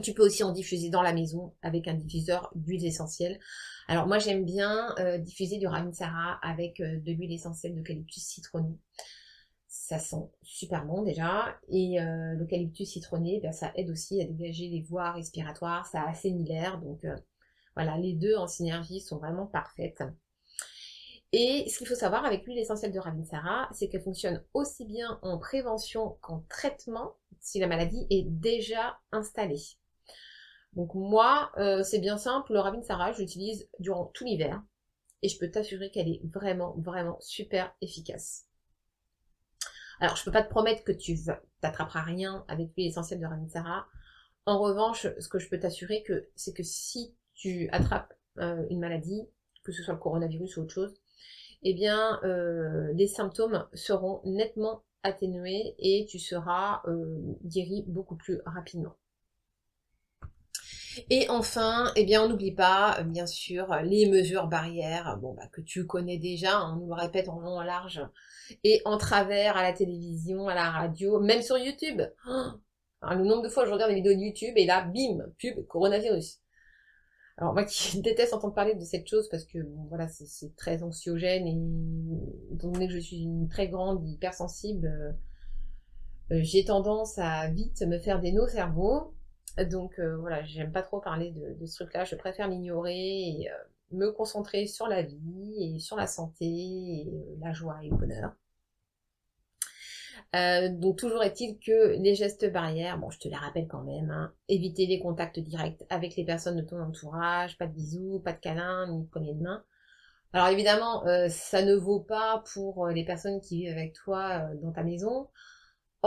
Tu 0.04 0.14
peux 0.14 0.24
aussi 0.24 0.44
en 0.44 0.52
diffuser 0.52 0.90
dans 0.90 1.02
la 1.02 1.14
maison 1.14 1.56
avec 1.62 1.88
un 1.88 1.94
diffuseur 1.94 2.52
d'huile 2.56 2.86
essentielle. 2.86 3.40
Alors 3.88 4.06
moi 4.06 4.20
j'aime 4.20 4.46
bien 4.46 4.94
euh, 5.00 5.18
diffuser 5.18 5.58
du 5.58 5.68
Ravinsara 5.68 6.38
avec 6.44 6.80
euh, 6.82 7.00
de 7.00 7.12
l'huile 7.14 7.32
essentielle 7.32 7.74
d'eucalyptus 7.74 8.24
citronné 8.24 8.78
ça 9.88 10.00
sent 10.00 10.30
super 10.44 10.86
bon 10.86 11.02
déjà. 11.02 11.58
Et 11.70 12.02
euh, 12.02 12.34
l'eucalyptus 12.34 12.90
citronné, 12.90 13.40
ben, 13.42 13.54
ça 13.54 13.72
aide 13.76 13.90
aussi 13.90 14.22
à 14.22 14.26
dégager 14.26 14.68
les 14.68 14.82
voies 14.82 15.14
respiratoires, 15.14 15.86
ça 15.88 16.04
assainit 16.04 16.44
l'air. 16.44 16.78
Donc 16.82 17.06
euh, 17.06 17.16
voilà, 17.74 17.98
les 17.98 18.14
deux 18.14 18.36
en 18.36 18.48
synergie 18.48 19.00
sont 19.00 19.18
vraiment 19.18 19.46
parfaites. 19.46 20.04
Et 21.32 21.70
ce 21.70 21.78
qu'il 21.78 21.88
faut 21.88 21.96
savoir 21.96 22.26
avec 22.26 22.46
l'huile 22.46 22.58
essentielle 22.58 22.92
de 22.92 23.00
Ravinsara, 23.00 23.70
c'est 23.72 23.88
qu'elle 23.88 24.02
fonctionne 24.02 24.44
aussi 24.54 24.84
bien 24.84 25.20
en 25.22 25.38
prévention 25.38 26.18
qu'en 26.20 26.44
traitement 26.50 27.14
si 27.40 27.60
la 27.60 27.68
maladie 27.68 28.08
est 28.10 28.24
déjà 28.28 29.00
installée. 29.14 29.62
Donc 30.74 30.96
moi, 30.96 31.50
euh, 31.58 31.82
c'est 31.84 32.00
bien 32.00 32.18
simple, 32.18 32.52
le 32.52 32.60
Ravinsara, 32.60 33.14
je 33.14 33.20
l'utilise 33.20 33.70
durant 33.80 34.08
tout 34.08 34.26
l'hiver 34.26 34.62
et 35.22 35.30
je 35.30 35.40
peux 35.40 35.50
t'assurer 35.50 35.92
qu'elle 35.92 36.10
est 36.10 36.22
vraiment, 36.26 36.76
vraiment 36.78 37.18
super 37.22 37.74
efficace. 37.80 38.47
Alors, 40.00 40.16
je 40.16 40.24
peux 40.24 40.32
pas 40.32 40.44
te 40.44 40.50
promettre 40.50 40.84
que 40.84 40.92
tu 40.92 41.18
t'attraperas 41.62 42.02
rien 42.02 42.46
avec 42.48 42.70
l'huile 42.76 42.88
essentielle 42.88 43.20
de 43.20 43.26
Ravinsara. 43.26 43.88
En 44.46 44.60
revanche, 44.60 45.08
ce 45.20 45.28
que 45.28 45.40
je 45.40 45.50
peux 45.50 45.60
t'assurer 45.60 46.04
que 46.04 46.30
c'est 46.36 46.54
que 46.54 46.64
si 46.64 47.16
tu 47.34 47.68
attrapes 47.72 48.14
euh, 48.40 48.66
une 48.70 48.80
maladie, 48.80 49.28
que 49.64 49.72
ce 49.72 49.84
soit 49.84 49.96
le 49.96 50.00
coronavirus 50.00 50.58
ou 50.58 50.62
autre 50.62 50.74
chose, 50.74 50.94
eh 51.64 51.74
bien, 51.74 52.20
euh, 52.24 52.94
les 52.94 53.08
symptômes 53.08 53.68
seront 53.74 54.22
nettement 54.24 54.84
atténués 55.04 55.76
et 55.80 56.06
tu 56.08 56.20
seras 56.20 56.82
euh, 56.88 57.36
guéri 57.44 57.84
beaucoup 57.88 58.16
plus 58.16 58.42
rapidement. 58.46 58.96
Et 61.10 61.30
enfin, 61.30 61.92
eh 61.96 62.06
bien, 62.06 62.24
on 62.24 62.30
n'oublie 62.30 62.54
pas, 62.54 63.02
bien 63.04 63.28
sûr, 63.28 63.74
les 63.84 64.10
mesures 64.10 64.48
barrières, 64.48 65.18
bon, 65.22 65.34
bah, 65.34 65.48
que 65.52 65.62
tu 65.62 65.86
connais 65.86 66.18
déjà, 66.18 66.64
on 66.66 66.76
nous 66.78 66.88
le 66.88 66.94
répète 66.94 67.30
en 67.30 67.40
long, 67.40 67.58
en 67.58 67.64
large, 67.64 68.02
et 68.64 68.82
en 68.86 68.98
travers 68.98 69.58
à 69.58 69.64
la 69.64 69.74
télévision, 69.74 70.48
à 70.48 70.56
la 70.56 70.70
radio, 70.70 71.20
même 71.20 71.42
sur 71.42 71.58
YouTube. 71.58 72.02
Oh 72.28 72.52
le 73.12 73.24
nombre 73.24 73.44
de 73.44 73.50
fois 73.50 73.66
je 73.66 73.72
regarde 73.72 73.92
des 73.92 73.98
vidéos 73.98 74.14
de 74.14 74.20
YouTube 74.20 74.54
et 74.56 74.66
là, 74.66 74.82
bim, 74.82 75.26
pub, 75.38 75.66
coronavirus. 75.68 76.40
Alors 77.38 77.54
moi 77.54 77.66
qui 77.66 78.02
déteste 78.02 78.34
entendre 78.34 78.56
parler 78.56 78.76
de 78.76 78.84
cette 78.84 79.08
chose 79.08 79.30
parce 79.30 79.46
que 79.46 79.60
bon, 79.60 79.86
voilà 79.90 80.08
c'est 80.08 80.56
très 80.56 80.84
anxiogène 80.84 81.46
et 81.48 82.56
étant 82.56 82.70
donné 82.70 82.88
que 82.88 82.94
je 82.94 83.00
suis 83.00 83.22
une 83.22 83.48
très 83.48 83.68
grande 83.68 84.08
hypersensible, 84.08 84.88
euh, 84.88 85.12
euh, 86.36 86.40
j'ai 86.42 86.66
tendance 86.66 87.18
à 87.20 87.48
vite 87.50 87.82
me 87.84 88.00
faire 88.00 88.20
des 88.20 88.32
nœuds 88.32 88.48
cerveau. 88.48 89.14
Donc 89.66 90.00
euh, 90.00 90.18
voilà, 90.18 90.44
j'aime 90.44 90.72
pas 90.72 90.84
trop 90.84 91.00
parler 91.00 91.32
de, 91.32 91.66
ce 91.66 91.84
truc-là, 91.84 92.06
je 92.06 92.16
préfère 92.16 92.48
l'ignorer 92.48 92.96
et 92.96 93.50
me 93.92 94.12
concentrer 94.12 94.68
sur 94.68 94.88
la 94.88 95.02
vie 95.02 95.76
et 95.76 95.80
sur 95.80 95.96
la 95.96 96.08
santé 96.08 96.46
et 96.46 97.38
la 97.42 97.54
joie 97.54 97.80
et 97.84 97.90
le 97.90 97.96
bonheur. 97.96 98.34
Euh, 100.36 100.70
donc 100.70 100.98
toujours 100.98 101.24
est-il 101.24 101.58
que 101.58 101.98
les 102.00 102.14
gestes 102.14 102.52
barrières, 102.52 102.98
bon 102.98 103.10
je 103.10 103.20
te 103.20 103.28
les 103.30 103.36
rappelle 103.36 103.68
quand 103.68 103.84
même, 103.84 104.12
hein, 104.12 104.34
éviter 104.50 104.86
les 104.86 105.00
contacts 105.00 105.40
directs 105.40 105.84
avec 105.90 106.16
les 106.16 106.26
personnes 106.26 106.58
de 106.58 106.62
ton 106.62 106.82
entourage, 106.82 107.58
pas 107.58 107.66
de 107.68 107.72
bisous, 107.74 108.22
pas 108.24 108.34
de 108.34 108.40
câlins, 108.40 108.88
ni 108.88 109.04
de 109.04 109.08
poignées 109.08 109.34
de 109.34 109.42
main. 109.42 109.64
Alors 110.34 110.50
évidemment, 110.50 111.06
euh, 111.08 111.30
ça 111.30 111.64
ne 111.64 111.76
vaut 111.76 112.02
pas 112.02 112.44
pour 112.54 112.88
les 112.88 113.06
personnes 113.06 113.40
qui 113.40 113.60
vivent 113.60 113.78
avec 113.78 113.94
toi 113.94 114.50
euh, 114.52 114.56
dans 114.62 114.72
ta 114.72 114.84
maison. 114.84 115.30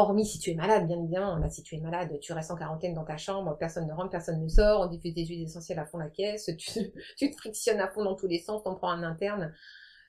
Hormis 0.00 0.25
si 0.25 0.38
tu 0.38 0.50
es 0.50 0.54
malade, 0.54 0.87
bien 0.87 0.99
évidemment. 0.99 1.37
Là, 1.37 1.50
si 1.50 1.62
tu 1.62 1.76
es 1.76 1.80
malade, 1.80 2.19
tu 2.21 2.33
restes 2.33 2.50
en 2.50 2.57
quarantaine 2.57 2.95
dans 2.95 3.04
ta 3.04 3.19
chambre, 3.19 3.57
personne 3.59 3.87
ne 3.87 3.92
rentre, 3.92 4.11
personne 4.11 4.42
ne 4.42 4.49
sort, 4.49 4.80
on 4.80 4.87
diffuse 4.87 5.14
des 5.14 5.26
huiles 5.26 5.42
essentielles 5.42 5.78
à 5.78 5.85
fond 5.85 5.99
la 5.99 6.09
caisse, 6.09 6.50
tu, 6.59 6.71
te 7.30 7.37
frictionnes 7.37 7.80
à 7.80 7.88
fond 7.88 8.02
dans 8.04 8.14
tous 8.16 8.26
les 8.26 8.38
sens, 8.38 8.62
t'en 8.62 8.75
prends 8.75 8.90
un 8.90 9.02
interne, 9.02 9.54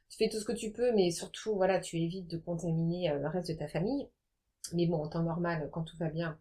tu 0.10 0.17
fais 0.17 0.29
tout 0.29 0.39
ce 0.39 0.45
que 0.45 0.53
tu 0.53 0.71
peux, 0.71 0.93
mais 0.93 1.12
surtout, 1.12 1.55
voilà, 1.55 1.79
tu 1.79 1.98
évites 1.98 2.29
de 2.29 2.38
contaminer 2.38 3.12
euh, 3.12 3.19
le 3.19 3.27
reste 3.27 3.50
de 3.50 3.55
ta 3.55 3.67
famille. 3.67 4.07
Mais 4.74 4.86
bon, 4.88 5.03
en 5.03 5.10
temps 5.10 5.24
normal, 5.24 5.69
quand 5.71 5.83
tout 5.83 5.98
va 5.98 6.10
bien, 6.10 6.39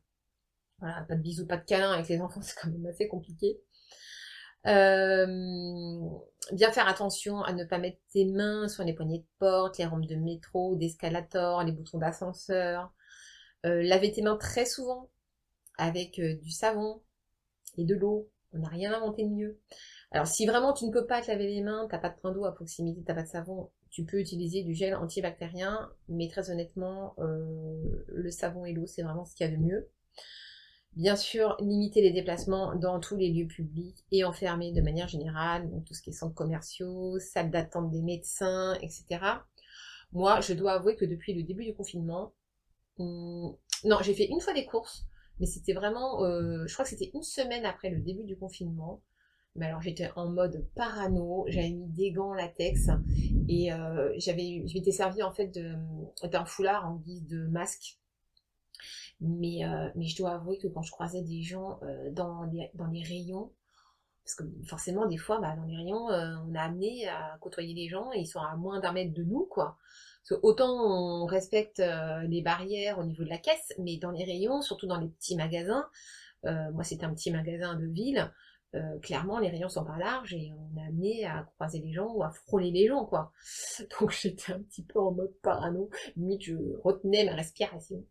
voilà, 0.78 1.02
pas 1.08 1.16
de 1.16 1.22
bisous, 1.22 1.46
pas 1.46 1.56
de 1.56 1.64
câlins 1.64 1.92
avec 1.92 2.08
les 2.08 2.20
enfants, 2.20 2.40
c'est 2.42 2.54
quand 2.60 2.70
même 2.70 2.86
assez 2.86 3.08
compliqué. 3.08 3.60
Euh, 4.66 5.26
bien 6.52 6.70
faire 6.72 6.88
attention 6.88 7.42
à 7.42 7.52
ne 7.52 7.64
pas 7.64 7.78
mettre 7.78 7.98
tes 8.12 8.26
mains 8.26 8.68
sur 8.68 8.84
les 8.84 8.92
poignées 8.92 9.20
de 9.20 9.26
porte, 9.38 9.78
les 9.78 9.86
rampes 9.86 10.06
de 10.06 10.16
métro, 10.16 10.76
d'escalator, 10.76 11.64
les 11.64 11.72
boutons 11.72 11.98
d'ascenseur. 11.98 12.92
Euh, 13.66 13.82
laver 13.82 14.12
tes 14.12 14.22
mains 14.22 14.36
très 14.36 14.64
souvent 14.64 15.10
avec 15.76 16.18
euh, 16.18 16.34
du 16.36 16.50
savon 16.50 17.02
et 17.76 17.84
de 17.84 17.94
l'eau. 17.94 18.30
On 18.52 18.58
n'a 18.58 18.68
rien 18.68 18.92
inventé 18.92 19.24
de 19.24 19.30
mieux. 19.30 19.58
Alors 20.10 20.26
si 20.26 20.46
vraiment 20.46 20.72
tu 20.72 20.86
ne 20.86 20.92
peux 20.92 21.06
pas 21.06 21.20
te 21.20 21.28
laver 21.28 21.46
les 21.46 21.62
mains, 21.62 21.86
t'as 21.90 21.98
pas 21.98 22.08
de 22.08 22.18
point 22.18 22.32
d'eau 22.32 22.44
à 22.44 22.52
proximité, 22.52 23.02
t'as 23.04 23.14
pas 23.14 23.22
de 23.22 23.28
savon, 23.28 23.70
tu 23.90 24.04
peux 24.04 24.18
utiliser 24.18 24.62
du 24.62 24.74
gel 24.74 24.94
antibactérien, 24.94 25.90
mais 26.08 26.28
très 26.28 26.50
honnêtement, 26.50 27.14
euh, 27.18 28.04
le 28.08 28.30
savon 28.30 28.64
et 28.64 28.72
l'eau, 28.72 28.86
c'est 28.86 29.02
vraiment 29.02 29.24
ce 29.24 29.34
qu'il 29.34 29.46
y 29.46 29.48
a 29.48 29.52
de 29.52 29.60
mieux. 29.60 29.88
Bien 30.96 31.14
sûr, 31.14 31.56
limiter 31.60 32.02
les 32.02 32.10
déplacements 32.10 32.74
dans 32.74 32.98
tous 32.98 33.16
les 33.16 33.30
lieux 33.30 33.46
publics 33.46 34.04
et 34.10 34.24
enfermer 34.24 34.72
de 34.72 34.80
manière 34.80 35.06
générale, 35.06 35.70
donc 35.70 35.84
tout 35.84 35.94
ce 35.94 36.02
qui 36.02 36.10
est 36.10 36.12
centres 36.12 36.34
commerciaux, 36.34 37.18
salles 37.20 37.50
d'attente 37.50 37.90
des 37.90 38.02
médecins, 38.02 38.74
etc. 38.82 39.20
Moi, 40.12 40.40
je 40.40 40.52
dois 40.54 40.72
avouer 40.72 40.96
que 40.96 41.04
depuis 41.04 41.32
le 41.34 41.44
début 41.44 41.64
du 41.64 41.74
confinement, 41.74 42.32
non, 43.84 43.98
j'ai 44.02 44.14
fait 44.14 44.26
une 44.26 44.40
fois 44.40 44.52
des 44.52 44.66
courses, 44.66 45.06
mais 45.38 45.46
c'était 45.46 45.72
vraiment, 45.72 46.22
euh, 46.24 46.66
je 46.66 46.72
crois 46.72 46.84
que 46.84 46.90
c'était 46.90 47.10
une 47.14 47.22
semaine 47.22 47.64
après 47.64 47.90
le 47.90 48.00
début 48.00 48.24
du 48.24 48.36
confinement. 48.36 49.02
Mais 49.56 49.66
alors 49.66 49.82
j'étais 49.82 50.08
en 50.14 50.28
mode 50.28 50.68
parano, 50.76 51.44
j'avais 51.48 51.70
mis 51.70 51.88
des 51.88 52.12
gants 52.12 52.34
latex 52.34 52.88
et 53.48 53.72
euh, 53.72 54.12
j'avais, 54.16 54.62
je 54.66 54.74
m'étais 54.74 54.92
servi 54.92 55.24
en 55.24 55.32
fait 55.32 55.58
d'un 56.22 56.44
foulard 56.44 56.88
en 56.88 56.96
guise 56.96 57.26
de 57.26 57.48
masque. 57.48 57.98
Mais, 59.20 59.64
euh, 59.64 59.88
mais 59.96 60.06
je 60.06 60.16
dois 60.16 60.32
avouer 60.32 60.56
que 60.58 60.68
quand 60.68 60.82
je 60.82 60.92
croisais 60.92 61.22
des 61.22 61.42
gens 61.42 61.80
dans, 62.12 62.44
les, 62.44 62.70
dans 62.74 62.86
les 62.86 63.02
rayons, 63.02 63.52
Parce 64.24 64.36
que 64.36 64.44
forcément, 64.66 65.06
des 65.06 65.18
fois, 65.18 65.40
bah, 65.40 65.56
dans 65.56 65.64
les 65.64 65.76
rayons, 65.76 66.06
on 66.06 66.54
a 66.54 66.62
amené 66.62 67.08
à 67.08 67.36
côtoyer 67.40 67.74
les 67.74 67.88
gens 67.88 68.12
et 68.12 68.20
ils 68.20 68.26
sont 68.26 68.40
à 68.40 68.56
moins 68.56 68.78
d'un 68.80 68.92
mètre 68.92 69.12
de 69.12 69.24
nous, 69.24 69.46
quoi. 69.46 69.78
Autant 70.42 70.70
on 70.70 71.26
respecte 71.26 71.82
les 72.28 72.42
barrières 72.42 72.98
au 72.98 73.04
niveau 73.04 73.24
de 73.24 73.28
la 73.28 73.38
caisse, 73.38 73.72
mais 73.78 73.96
dans 73.96 74.10
les 74.10 74.24
rayons, 74.24 74.62
surtout 74.62 74.86
dans 74.86 74.98
les 74.98 75.08
petits 75.08 75.36
magasins, 75.36 75.88
moi 76.44 76.84
c'était 76.84 77.04
un 77.04 77.14
petit 77.14 77.30
magasin 77.30 77.74
de 77.74 77.86
ville, 77.86 78.30
euh, 78.76 78.98
clairement, 79.00 79.40
les 79.40 79.48
rayons 79.48 79.68
sont 79.68 79.84
pas 79.84 79.98
larges 79.98 80.32
et 80.32 80.52
on 80.52 80.78
est 80.78 80.86
amené 80.86 81.26
à 81.26 81.42
croiser 81.54 81.80
les 81.80 81.92
gens 81.92 82.12
ou 82.14 82.22
à 82.22 82.30
frôler 82.30 82.70
les 82.70 82.86
gens, 82.86 83.04
quoi. 83.04 83.32
Donc 84.00 84.12
j'étais 84.12 84.52
un 84.52 84.62
petit 84.62 84.84
peu 84.84 85.00
en 85.00 85.10
mode 85.10 85.34
parano, 85.42 85.90
limite 86.16 86.42
je 86.42 86.54
retenais 86.84 87.24
ma 87.24 87.34
respiration. 87.34 88.06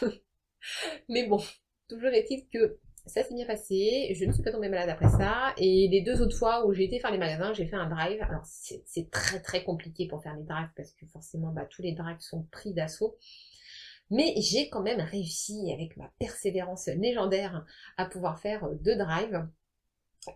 Mais 1.08 1.26
bon, 1.26 1.42
toujours 1.88 2.08
est-il 2.08 2.48
que 2.48 2.78
ça 3.06 3.22
s'est 3.22 3.34
bien 3.34 3.46
passé, 3.46 4.12
je 4.14 4.24
ne 4.24 4.32
suis 4.32 4.42
pas 4.42 4.52
tombée 4.52 4.68
malade 4.68 4.88
après 4.88 5.08
ça, 5.08 5.54
et 5.56 5.88
les 5.88 6.02
deux 6.02 6.20
autres 6.22 6.36
fois 6.36 6.66
où 6.66 6.72
j'ai 6.72 6.84
été 6.84 7.00
faire 7.00 7.10
les 7.10 7.18
magasins, 7.18 7.52
j'ai 7.52 7.66
fait 7.66 7.76
un 7.76 7.88
drive. 7.88 8.20
Alors 8.22 8.44
c'est 8.44 9.10
très 9.10 9.40
très 9.40 9.64
compliqué 9.64 10.06
pour 10.06 10.22
faire 10.22 10.36
les 10.36 10.44
drives 10.44 10.70
parce 10.76 10.92
que 10.92 11.06
forcément 11.06 11.52
bah, 11.52 11.66
tous 11.68 11.82
les 11.82 11.92
drives 11.92 12.20
sont 12.20 12.42
pris 12.50 12.72
d'assaut. 12.72 13.16
Mais 14.10 14.34
j'ai 14.38 14.68
quand 14.68 14.82
même 14.82 15.00
réussi 15.00 15.72
avec 15.72 15.96
ma 15.96 16.10
persévérance 16.18 16.86
légendaire 16.86 17.64
à 17.96 18.06
pouvoir 18.06 18.40
faire 18.40 18.68
deux 18.80 18.96
drives 18.96 19.46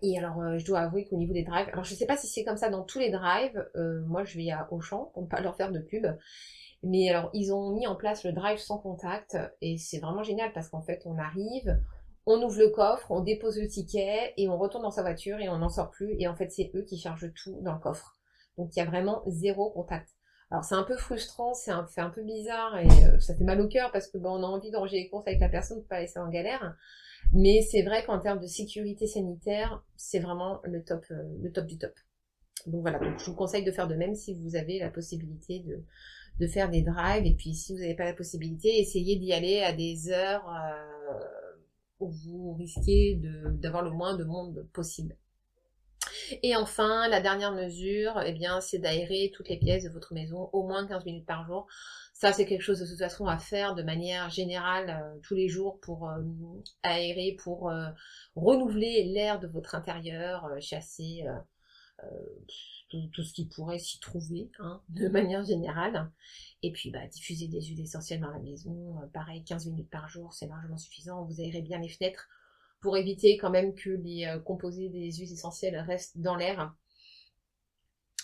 et 0.02 0.18
alors, 0.18 0.40
euh, 0.40 0.58
je 0.58 0.64
dois 0.64 0.80
avouer 0.80 1.04
qu'au 1.04 1.16
niveau 1.16 1.34
des 1.34 1.42
drives, 1.42 1.68
alors 1.68 1.84
je 1.84 1.94
sais 1.94 2.06
pas 2.06 2.16
si 2.16 2.26
c'est 2.26 2.44
comme 2.44 2.56
ça 2.56 2.70
dans 2.70 2.84
tous 2.84 2.98
les 2.98 3.10
drives, 3.10 3.68
euh, 3.76 4.02
moi 4.06 4.24
je 4.24 4.38
vais 4.38 4.50
à 4.50 4.66
Auchan 4.72 5.10
pour 5.12 5.22
ne 5.22 5.28
pas 5.28 5.40
leur 5.40 5.56
faire 5.56 5.72
de 5.72 5.78
pub, 5.78 6.06
mais 6.82 7.10
alors 7.10 7.30
ils 7.34 7.52
ont 7.52 7.74
mis 7.74 7.86
en 7.86 7.94
place 7.94 8.24
le 8.24 8.32
drive 8.32 8.58
sans 8.58 8.78
contact 8.78 9.36
et 9.60 9.76
c'est 9.76 9.98
vraiment 9.98 10.22
génial 10.22 10.52
parce 10.54 10.68
qu'en 10.68 10.80
fait 10.80 11.02
on 11.04 11.18
arrive, 11.18 11.78
on 12.26 12.42
ouvre 12.42 12.58
le 12.58 12.70
coffre, 12.70 13.10
on 13.10 13.20
dépose 13.20 13.60
le 13.60 13.68
ticket 13.68 14.32
et 14.36 14.48
on 14.48 14.56
retourne 14.56 14.82
dans 14.82 14.90
sa 14.90 15.02
voiture 15.02 15.38
et 15.40 15.48
on 15.48 15.58
n'en 15.58 15.68
sort 15.68 15.90
plus 15.90 16.16
et 16.18 16.26
en 16.26 16.34
fait 16.34 16.50
c'est 16.50 16.70
eux 16.74 16.82
qui 16.82 16.98
chargent 16.98 17.32
tout 17.34 17.58
dans 17.62 17.74
le 17.74 17.80
coffre. 17.80 18.16
Donc 18.56 18.74
il 18.74 18.78
y 18.78 18.82
a 18.82 18.86
vraiment 18.86 19.22
zéro 19.26 19.70
contact. 19.70 20.08
Alors 20.50 20.64
c'est 20.64 20.74
un 20.74 20.84
peu 20.84 20.96
frustrant, 20.96 21.54
c'est 21.54 21.70
un, 21.70 22.10
peu 22.10 22.22
bizarre 22.22 22.78
et 22.78 22.86
euh, 22.86 23.18
ça 23.18 23.34
fait 23.34 23.44
mal 23.44 23.60
au 23.60 23.68
cœur 23.68 23.90
parce 23.92 24.06
que 24.06 24.18
ben, 24.18 24.30
on 24.30 24.42
a 24.42 24.46
envie 24.46 24.70
d'engager 24.70 24.96
les 24.96 25.08
courses 25.08 25.26
avec 25.26 25.40
la 25.40 25.48
personne 25.48 25.78
pour 25.78 25.88
pas 25.88 26.00
laisser 26.00 26.18
en 26.18 26.28
galère. 26.28 26.76
Mais 27.32 27.62
c'est 27.62 27.82
vrai 27.82 28.04
qu'en 28.04 28.18
termes 28.20 28.40
de 28.40 28.46
sécurité 28.46 29.06
sanitaire, 29.06 29.82
c'est 29.96 30.20
vraiment 30.20 30.60
le 30.64 30.84
top, 30.84 31.04
euh, 31.10 31.22
le 31.42 31.50
top 31.50 31.66
du 31.66 31.78
top. 31.78 31.92
Donc 32.66 32.82
voilà, 32.82 33.00
je 33.18 33.24
vous 33.24 33.34
conseille 33.34 33.64
de 33.64 33.72
faire 33.72 33.88
de 33.88 33.94
même 33.94 34.14
si 34.14 34.34
vous 34.34 34.56
avez 34.56 34.78
la 34.78 34.90
possibilité 34.90 35.64
de, 36.38 36.46
faire 36.46 36.70
des 36.70 36.82
drives. 36.82 37.26
Et 37.26 37.34
puis 37.34 37.54
si 37.54 37.72
vous 37.72 37.80
n'avez 37.80 37.94
pas 37.94 38.04
la 38.04 38.14
possibilité, 38.14 38.78
essayez 38.78 39.16
d'y 39.16 39.32
aller 39.32 39.60
à 39.62 39.72
des 39.72 40.10
heures 40.10 40.48
euh, 40.48 41.43
vous 42.00 42.54
risquez 42.54 43.20
d'avoir 43.54 43.82
le 43.82 43.90
moins 43.90 44.16
de 44.16 44.24
monde 44.24 44.66
possible. 44.72 45.16
Et 46.42 46.56
enfin, 46.56 47.08
la 47.08 47.20
dernière 47.20 47.52
mesure, 47.52 48.20
eh 48.24 48.32
bien, 48.32 48.60
c'est 48.60 48.78
d'aérer 48.78 49.30
toutes 49.34 49.48
les 49.48 49.58
pièces 49.58 49.84
de 49.84 49.90
votre 49.90 50.14
maison 50.14 50.48
au 50.52 50.66
moins 50.66 50.86
15 50.86 51.04
minutes 51.04 51.26
par 51.26 51.46
jour. 51.46 51.66
Ça, 52.12 52.32
c'est 52.32 52.46
quelque 52.46 52.62
chose 52.62 52.80
de 52.80 52.86
toute 52.86 52.98
façon 52.98 53.26
à 53.26 53.38
faire 53.38 53.74
de 53.74 53.82
manière 53.82 54.30
générale 54.30 54.90
euh, 54.90 55.18
tous 55.22 55.34
les 55.34 55.48
jours 55.48 55.80
pour 55.80 56.08
euh, 56.08 56.22
aérer, 56.82 57.36
pour 57.42 57.70
euh, 57.70 57.88
renouveler 58.36 59.04
l'air 59.04 59.40
de 59.40 59.48
votre 59.48 59.74
intérieur, 59.74 60.48
chasser 60.60 61.24
tout, 62.88 63.22
ce 63.22 63.32
qui 63.32 63.46
pourrait 63.46 63.78
s'y 63.78 63.98
trouver, 64.00 64.50
hein, 64.58 64.80
de 64.90 65.08
manière 65.08 65.44
générale. 65.44 66.10
Et 66.62 66.72
puis, 66.72 66.90
bah, 66.90 67.06
diffuser 67.08 67.48
des 67.48 67.62
huiles 67.62 67.80
essentielles 67.80 68.20
dans 68.20 68.30
la 68.30 68.38
maison, 68.38 68.96
pareil, 69.12 69.44
15 69.44 69.66
minutes 69.66 69.90
par 69.90 70.08
jour, 70.08 70.32
c'est 70.32 70.46
largement 70.46 70.78
suffisant. 70.78 71.24
Vous 71.24 71.40
aérez 71.40 71.62
bien 71.62 71.78
les 71.78 71.88
fenêtres 71.88 72.28
pour 72.80 72.96
éviter 72.96 73.38
quand 73.38 73.50
même 73.50 73.74
que 73.74 73.90
les 73.90 74.38
composés 74.44 74.90
des 74.90 75.10
huiles 75.12 75.32
essentielles 75.32 75.78
restent 75.78 76.18
dans 76.18 76.36
l'air 76.36 76.74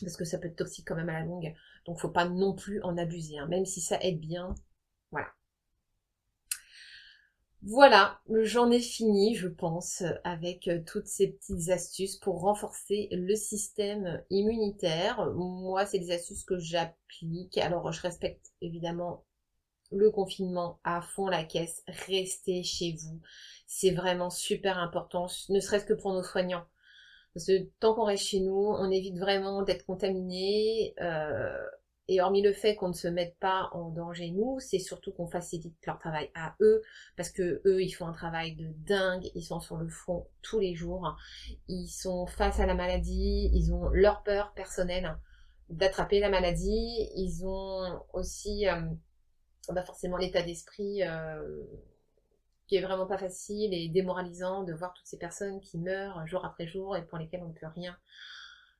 parce 0.05 0.17
que 0.17 0.25
ça 0.25 0.39
peut 0.39 0.49
être 0.49 0.57
toxique 0.57 0.87
quand 0.87 0.97
même 0.97 1.09
à 1.09 1.21
la 1.21 1.25
longue. 1.25 1.55
Donc 1.87 2.01
faut 2.01 2.11
pas 2.11 2.29
non 2.29 2.55
plus 2.55 2.83
en 2.83 2.97
abuser, 2.97 3.39
hein. 3.39 3.47
même 3.49 3.67
si 3.67 3.81
ça 3.81 3.99
aide 4.01 4.21
bien. 4.21 4.55
Voilà. 7.63 8.21
J'en 8.43 8.71
ai 8.71 8.81
fini, 8.81 9.35
je 9.35 9.49
pense, 9.49 10.03
avec 10.25 10.67
euh, 10.69 10.81
toutes 10.87 11.07
ces 11.07 11.29
petites 11.29 11.69
astuces 11.71 12.17
pour 12.17 12.41
renforcer 12.41 13.09
le 13.13 13.35
système 13.37 14.23
immunitaire. 14.31 15.31
Moi, 15.35 15.85
c'est 15.87 15.99
des 15.99 16.11
astuces 16.13 16.45
que 16.45 16.59
j'applique. 16.59 17.59
Alors, 17.59 17.93
je 17.93 18.01
respecte 18.01 18.47
évidemment 18.63 19.25
le 19.93 20.11
confinement 20.11 20.81
à 20.85 21.03
fond 21.03 21.27
la 21.29 21.45
caisse. 21.45 21.83
Restez 22.09 22.63
chez 22.63 22.97
vous. 22.99 23.21
C'est 23.67 23.91
vraiment 23.91 24.31
super 24.31 24.79
important, 24.79 25.27
ne 25.49 25.61
serait-ce 25.61 25.85
que 25.85 25.95
pour 25.95 26.13
nos 26.13 26.23
soignants. 26.23 26.65
Parce 27.35 27.47
que 27.47 27.69
tant 27.79 27.95
qu'on 27.95 28.05
reste 28.05 28.25
chez 28.25 28.41
nous, 28.41 28.53
on 28.79 28.91
évite 28.91 29.19
vraiment 29.19 29.63
d'être 29.63 29.87
contaminé. 29.87 30.95
Euh, 31.01 31.57
et 32.11 32.21
hormis 32.21 32.43
le 32.43 32.53
fait 32.53 32.75
qu'on 32.75 32.89
ne 32.89 32.93
se 32.93 33.07
mette 33.07 33.39
pas 33.39 33.71
en 33.73 33.89
danger 33.89 34.33
nous, 34.33 34.59
c'est 34.59 34.81
surtout 34.81 35.13
qu'on 35.13 35.29
facilite 35.29 35.77
leur 35.87 35.97
travail 36.01 36.29
à 36.35 36.57
eux, 36.61 36.83
parce 37.17 37.31
que 37.31 37.63
eux, 37.65 37.81
ils 37.81 37.93
font 37.93 38.09
un 38.09 38.13
travail 38.13 38.57
de 38.57 38.67
dingue, 38.85 39.31
ils 39.37 39.45
sont 39.45 39.61
sur 39.61 39.77
le 39.77 39.89
front 39.89 40.27
tous 40.43 40.59
les 40.59 40.75
jours, 40.75 41.17
ils 41.69 41.87
sont 41.87 42.27
face 42.27 42.59
à 42.59 42.67
la 42.67 42.75
maladie, 42.75 43.49
ils 43.55 43.73
ont 43.73 43.91
leur 43.91 44.25
peur 44.25 44.53
personnelle 44.55 45.17
d'attraper 45.69 46.19
la 46.19 46.31
maladie, 46.31 47.09
ils 47.15 47.47
ont 47.47 48.03
aussi 48.13 48.67
euh, 48.67 48.81
bah 49.69 49.85
forcément 49.85 50.17
l'état 50.17 50.43
d'esprit 50.43 51.05
euh, 51.05 51.63
qui 52.67 52.75
est 52.75 52.83
vraiment 52.83 53.07
pas 53.07 53.19
facile 53.19 53.73
et 53.73 53.89
démoralisant 53.89 54.65
de 54.65 54.73
voir 54.73 54.93
toutes 54.95 55.07
ces 55.07 55.19
personnes 55.19 55.61
qui 55.61 55.79
meurent 55.79 56.27
jour 56.27 56.45
après 56.45 56.67
jour 56.67 56.97
et 56.97 57.07
pour 57.07 57.19
lesquelles 57.19 57.45
on 57.45 57.51
ne 57.51 57.55
peut 57.55 57.69
rien. 57.73 57.97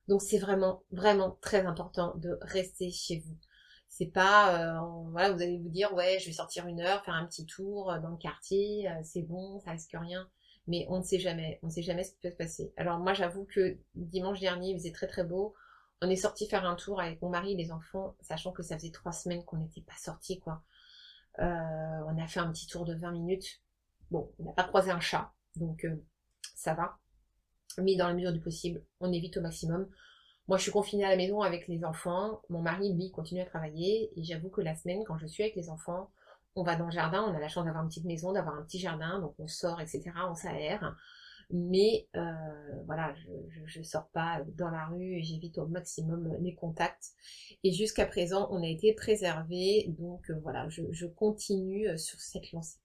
Donc 0.07 0.21
c'est 0.21 0.39
vraiment, 0.39 0.83
vraiment 0.91 1.37
très 1.41 1.65
important 1.65 2.13
de 2.17 2.37
rester 2.41 2.91
chez 2.91 3.19
vous. 3.19 3.37
C'est 3.89 4.07
pas, 4.07 4.77
euh, 4.77 4.79
voilà, 5.11 5.31
vous 5.31 5.41
allez 5.41 5.57
vous 5.59 5.69
dire, 5.69 5.93
ouais, 5.93 6.17
je 6.19 6.27
vais 6.27 6.33
sortir 6.33 6.67
une 6.67 6.81
heure, 6.81 7.03
faire 7.03 7.13
un 7.13 7.25
petit 7.25 7.45
tour 7.45 7.93
dans 8.01 8.09
le 8.09 8.17
quartier, 8.17 8.89
euh, 8.89 8.93
c'est 9.03 9.21
bon, 9.23 9.59
ça 9.61 9.71
risque 9.71 9.91
rien. 9.93 10.29
Mais 10.67 10.85
on 10.89 10.99
ne 10.99 11.03
sait 11.03 11.19
jamais, 11.19 11.59
on 11.63 11.67
ne 11.67 11.71
sait 11.71 11.81
jamais 11.81 12.03
ce 12.03 12.11
qui 12.13 12.19
peut 12.21 12.29
se 12.31 12.35
passer. 12.35 12.73
Alors 12.77 12.99
moi, 12.99 13.13
j'avoue 13.13 13.45
que 13.45 13.77
dimanche 13.95 14.39
dernier, 14.39 14.69
il 14.71 14.77
faisait 14.77 14.91
très 14.91 15.07
très 15.07 15.23
beau. 15.23 15.53
On 16.01 16.09
est 16.09 16.15
sorti 16.15 16.47
faire 16.47 16.65
un 16.65 16.75
tour 16.75 16.99
avec 17.01 17.21
mon 17.21 17.29
mari 17.29 17.53
et 17.53 17.55
les 17.55 17.71
enfants, 17.71 18.15
sachant 18.21 18.51
que 18.51 18.63
ça 18.63 18.77
faisait 18.77 18.91
trois 18.91 19.11
semaines 19.11 19.43
qu'on 19.45 19.57
n'était 19.57 19.81
pas 19.81 19.97
sortis, 19.97 20.39
quoi. 20.39 20.63
Euh, 21.39 21.43
on 22.07 22.17
a 22.21 22.27
fait 22.27 22.39
un 22.39 22.51
petit 22.51 22.67
tour 22.67 22.85
de 22.85 22.95
20 22.95 23.11
minutes. 23.11 23.61
Bon, 24.11 24.31
on 24.39 24.45
n'a 24.45 24.53
pas 24.53 24.63
croisé 24.65 24.91
un 24.91 24.99
chat, 24.99 25.33
donc 25.55 25.85
euh, 25.85 26.03
ça 26.55 26.73
va. 26.73 26.99
Mais 27.77 27.95
dans 27.95 28.07
la 28.07 28.13
mesure 28.13 28.33
du 28.33 28.39
possible, 28.39 28.83
on 28.99 29.11
évite 29.11 29.37
au 29.37 29.41
maximum. 29.41 29.87
Moi, 30.47 30.57
je 30.57 30.63
suis 30.63 30.71
confinée 30.71 31.05
à 31.05 31.09
la 31.09 31.15
maison 31.15 31.41
avec 31.41 31.67
les 31.67 31.85
enfants. 31.85 32.41
Mon 32.49 32.61
mari, 32.61 32.93
lui, 32.93 33.11
continue 33.11 33.41
à 33.41 33.45
travailler. 33.45 34.11
Et 34.17 34.23
j'avoue 34.23 34.49
que 34.49 34.61
la 34.61 34.75
semaine, 34.75 35.03
quand 35.05 35.17
je 35.17 35.27
suis 35.27 35.43
avec 35.43 35.55
les 35.55 35.69
enfants, 35.69 36.11
on 36.55 36.63
va 36.63 36.75
dans 36.75 36.85
le 36.85 36.91
jardin. 36.91 37.23
On 37.23 37.33
a 37.33 37.39
la 37.39 37.47
chance 37.47 37.65
d'avoir 37.65 37.83
une 37.83 37.89
petite 37.89 38.05
maison, 38.05 38.33
d'avoir 38.33 38.55
un 38.55 38.63
petit 38.63 38.79
jardin. 38.79 39.19
Donc, 39.19 39.33
on 39.39 39.47
sort, 39.47 39.79
etc. 39.79 40.11
On 40.29 40.35
s'aère. 40.35 40.97
Mais 41.53 42.07
euh, 42.15 42.31
voilà, 42.85 43.13
je 43.65 43.79
ne 43.79 43.83
sors 43.83 44.07
pas 44.09 44.41
dans 44.57 44.69
la 44.69 44.85
rue 44.87 45.17
et 45.17 45.23
j'évite 45.23 45.57
au 45.57 45.67
maximum 45.67 46.33
les 46.39 46.55
contacts. 46.55 47.11
Et 47.63 47.71
jusqu'à 47.71 48.05
présent, 48.05 48.47
on 48.51 48.63
a 48.63 48.67
été 48.67 48.93
préservé. 48.93 49.85
Donc, 49.99 50.29
euh, 50.29 50.39
voilà, 50.41 50.67
je 50.69 51.05
continue 51.07 51.97
sur 51.97 52.19
cette 52.19 52.51
lancée. 52.51 52.79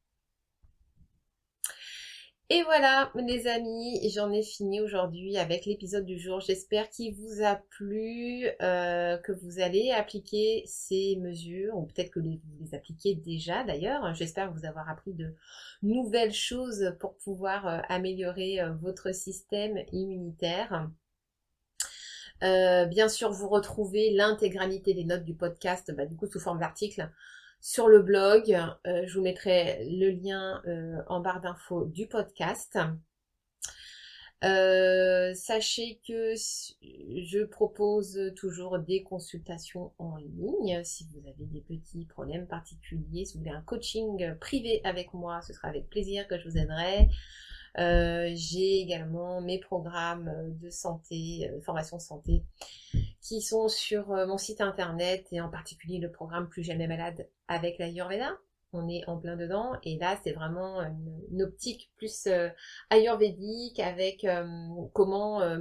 Et 2.48 2.62
voilà, 2.62 3.10
les 3.16 3.48
amis, 3.48 4.08
j'en 4.14 4.30
ai 4.30 4.44
fini 4.44 4.80
aujourd'hui 4.80 5.36
avec 5.36 5.66
l'épisode 5.66 6.04
du 6.04 6.16
jour. 6.16 6.38
J'espère 6.38 6.88
qu'il 6.90 7.12
vous 7.16 7.42
a 7.42 7.56
plu, 7.56 8.46
euh, 8.62 9.18
que 9.18 9.32
vous 9.32 9.58
allez 9.58 9.90
appliquer 9.90 10.62
ces 10.64 11.16
mesures, 11.16 11.76
ou 11.76 11.86
peut-être 11.86 12.12
que 12.12 12.20
vous 12.20 12.38
les 12.60 12.72
appliquez 12.72 13.16
déjà 13.16 13.64
d'ailleurs. 13.64 14.14
J'espère 14.14 14.52
vous 14.52 14.64
avoir 14.64 14.88
appris 14.88 15.12
de 15.12 15.34
nouvelles 15.82 16.32
choses 16.32 16.94
pour 17.00 17.16
pouvoir 17.16 17.66
euh, 17.66 17.80
améliorer 17.88 18.60
euh, 18.60 18.74
votre 18.74 19.12
système 19.12 19.78
immunitaire. 19.90 20.88
bien 22.40 23.08
sûr, 23.08 23.32
vous 23.32 23.48
retrouvez 23.48 24.10
l'intégralité 24.12 24.94
des 24.94 25.04
notes 25.04 25.24
du 25.24 25.34
podcast, 25.34 25.92
bah, 25.96 26.06
du 26.06 26.14
coup 26.14 26.28
sous 26.28 26.38
forme 26.38 26.60
d'article 26.60 27.10
sur 27.66 27.88
le 27.88 28.00
blog. 28.00 28.56
Euh, 28.86 29.02
je 29.08 29.18
vous 29.18 29.24
mettrai 29.24 29.84
le 29.90 30.10
lien 30.10 30.62
euh, 30.68 31.02
en 31.08 31.18
barre 31.18 31.40
d'infos 31.40 31.86
du 31.86 32.06
podcast. 32.06 32.78
Euh, 34.44 35.34
sachez 35.34 36.00
que 36.06 36.34
je 36.36 37.44
propose 37.44 38.32
toujours 38.36 38.78
des 38.78 39.02
consultations 39.02 39.90
en 39.98 40.14
ligne. 40.16 40.84
Si 40.84 41.08
vous 41.10 41.28
avez 41.28 41.44
des 41.44 41.60
petits 41.60 42.04
problèmes 42.04 42.46
particuliers, 42.46 43.24
si 43.24 43.34
vous 43.34 43.40
voulez 43.40 43.56
un 43.56 43.62
coaching 43.62 44.36
privé 44.38 44.80
avec 44.84 45.12
moi, 45.12 45.42
ce 45.42 45.52
sera 45.52 45.66
avec 45.66 45.90
plaisir 45.90 46.28
que 46.28 46.38
je 46.38 46.48
vous 46.48 46.58
aiderai. 46.58 47.08
J'ai 48.36 48.80
également 48.80 49.40
mes 49.40 49.58
programmes 49.58 50.56
de 50.62 50.70
santé, 50.70 51.50
formation 51.64 51.98
santé, 51.98 52.44
qui 53.26 53.42
sont 53.42 53.68
sur 53.68 54.08
mon 54.08 54.38
site 54.38 54.60
internet 54.60 55.26
et 55.32 55.40
en 55.40 55.48
particulier 55.48 55.98
le 55.98 56.12
programme 56.12 56.48
Plus 56.48 56.62
jamais 56.62 56.86
malade 56.86 57.28
avec 57.48 57.78
la 57.78 57.88
Yurveda. 57.88 58.38
on 58.72 58.88
est 58.88 59.02
en 59.08 59.18
plein 59.18 59.36
dedans. 59.36 59.72
Et 59.82 59.98
là, 59.98 60.16
c'est 60.22 60.32
vraiment 60.32 60.80
une, 60.80 61.42
optique 61.42 61.90
plus 61.96 62.26
euh, 62.28 62.48
ayurvédique 62.90 63.80
avec 63.80 64.24
euh, 64.24 64.46
comment, 64.92 65.42
euh, 65.42 65.58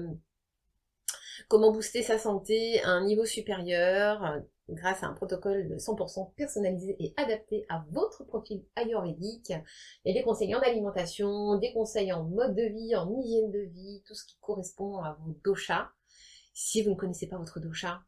booster 1.49 2.03
sa 2.03 2.19
santé 2.19 2.81
à 2.83 2.89
un 2.89 3.03
niveau 3.03 3.25
supérieur 3.25 4.41
grâce 4.69 5.03
à 5.03 5.07
un 5.07 5.13
protocole 5.13 5.67
de 5.67 5.77
100% 5.77 6.33
personnalisé 6.35 6.95
et 6.99 7.13
adapté 7.17 7.65
à 7.69 7.83
votre 7.91 8.23
profil 8.25 8.63
ayurvédique. 8.75 9.51
A 9.51 10.13
des 10.13 10.23
conseils 10.23 10.53
en 10.55 10.59
alimentation, 10.59 11.57
des 11.57 11.73
conseils 11.73 12.13
en 12.13 12.23
mode 12.23 12.55
de 12.55 12.63
vie, 12.63 12.95
en 12.95 13.11
hygiène 13.11 13.51
de 13.51 13.59
vie, 13.59 14.03
tout 14.05 14.13
ce 14.13 14.25
qui 14.25 14.37
correspond 14.39 14.99
à 14.99 15.17
vos 15.21 15.35
doshas. 15.43 15.89
Si 16.57 16.81
vous 16.81 16.91
ne 16.91 16.95
connaissez 16.95 17.27
pas 17.27 17.37
votre 17.37 17.59
dosha, 17.59 18.01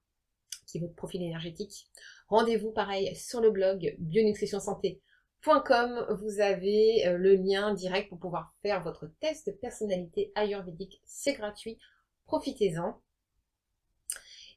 qui 0.67 0.77
est 0.77 0.81
votre 0.81 0.95
profil 0.95 1.21
énergétique, 1.21 1.89
rendez-vous 2.29 2.71
pareil 2.71 3.13
sur 3.13 3.41
le 3.41 3.51
blog 3.51 3.97
bionutritionsanté.com. 3.99 6.17
Vous 6.21 6.39
avez 6.39 7.05
euh, 7.07 7.17
le 7.17 7.35
lien 7.35 7.73
direct 7.73 8.07
pour 8.07 8.19
pouvoir 8.19 8.55
faire 8.61 8.81
votre 8.81 9.07
test 9.19 9.47
de 9.47 9.51
personnalité 9.51 10.31
ayurvédique. 10.35 11.01
C'est 11.03 11.33
gratuit. 11.33 11.77
Profitez-en. 12.23 13.01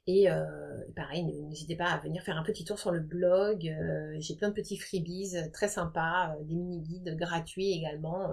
Et 0.07 0.31
euh, 0.31 0.45
pareil, 0.95 1.25
n'hésitez 1.25 1.75
pas 1.75 1.91
à 1.91 1.99
venir 1.99 2.23
faire 2.23 2.37
un 2.37 2.45
petit 2.45 2.65
tour 2.65 2.79
sur 2.79 2.93
le 2.93 3.01
blog. 3.01 3.67
Euh, 3.67 4.15
j'ai 4.21 4.37
plein 4.37 4.51
de 4.51 4.55
petits 4.55 4.79
freebies 4.79 5.35
très 5.53 5.67
sympas, 5.67 6.37
des 6.43 6.55
mini-guides 6.55 7.17
gratuits 7.17 7.73
également. 7.73 8.31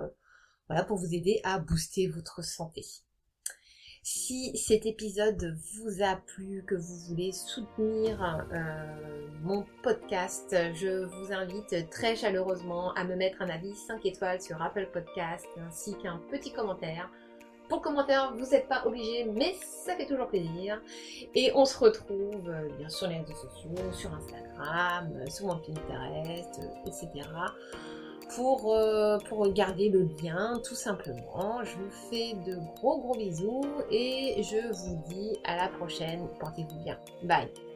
voilà, 0.68 0.84
pour 0.84 0.98
vous 0.98 1.16
aider 1.16 1.42
à 1.44 1.58
booster 1.58 2.08
votre 2.08 2.44
santé. 2.44 2.84
Si 4.10 4.56
cet 4.56 4.86
épisode 4.86 5.58
vous 5.74 6.02
a 6.02 6.16
plu, 6.16 6.64
que 6.66 6.76
vous 6.76 6.96
voulez 7.10 7.34
soutenir 7.34 8.48
euh, 8.54 9.28
mon 9.44 9.66
podcast, 9.84 10.56
je 10.76 11.04
vous 11.04 11.34
invite 11.34 11.90
très 11.90 12.16
chaleureusement 12.16 12.94
à 12.94 13.04
me 13.04 13.18
mettre 13.18 13.42
un 13.42 13.50
avis 13.50 13.76
5 13.76 14.06
étoiles 14.06 14.42
sur 14.42 14.62
Apple 14.62 14.88
Podcast 14.94 15.46
ainsi 15.68 15.94
qu'un 15.98 16.22
petit 16.32 16.54
commentaire. 16.54 17.12
Pour 17.68 17.82
commentaire, 17.82 18.34
vous 18.38 18.46
n'êtes 18.46 18.70
pas 18.70 18.86
obligé, 18.86 19.26
mais 19.26 19.54
ça 19.60 19.98
fait 19.98 20.06
toujours 20.06 20.28
plaisir. 20.28 20.82
Et 21.36 21.52
on 21.54 21.66
se 21.66 21.78
retrouve 21.78 22.50
euh, 22.50 22.70
bien 22.78 22.88
sur 22.88 23.10
les 23.10 23.18
réseaux 23.18 23.36
sociaux, 23.36 23.92
sur 23.92 24.14
Instagram, 24.14 25.12
sur 25.30 25.48
mon 25.48 25.58
Pinterest, 25.58 26.62
etc 26.86 27.28
pour, 28.36 28.74
euh, 28.74 29.18
pour 29.30 29.52
garder 29.52 29.90
le 29.90 30.08
lien 30.22 30.62
tout 30.64 30.76
simplement. 30.76 31.64
Je 31.64 31.76
vous 31.76 31.92
fais 32.10 32.34
de 32.46 32.58
gros 32.76 33.00
gros 33.00 33.16
bisous 33.16 33.66
et 33.92 34.42
je 34.44 34.74
vous 34.74 35.02
dis 35.08 35.38
à 35.44 35.56
la 35.56 35.68
prochaine. 35.70 36.28
Portez-vous 36.40 36.84
bien. 36.84 36.98
Bye 37.24 37.67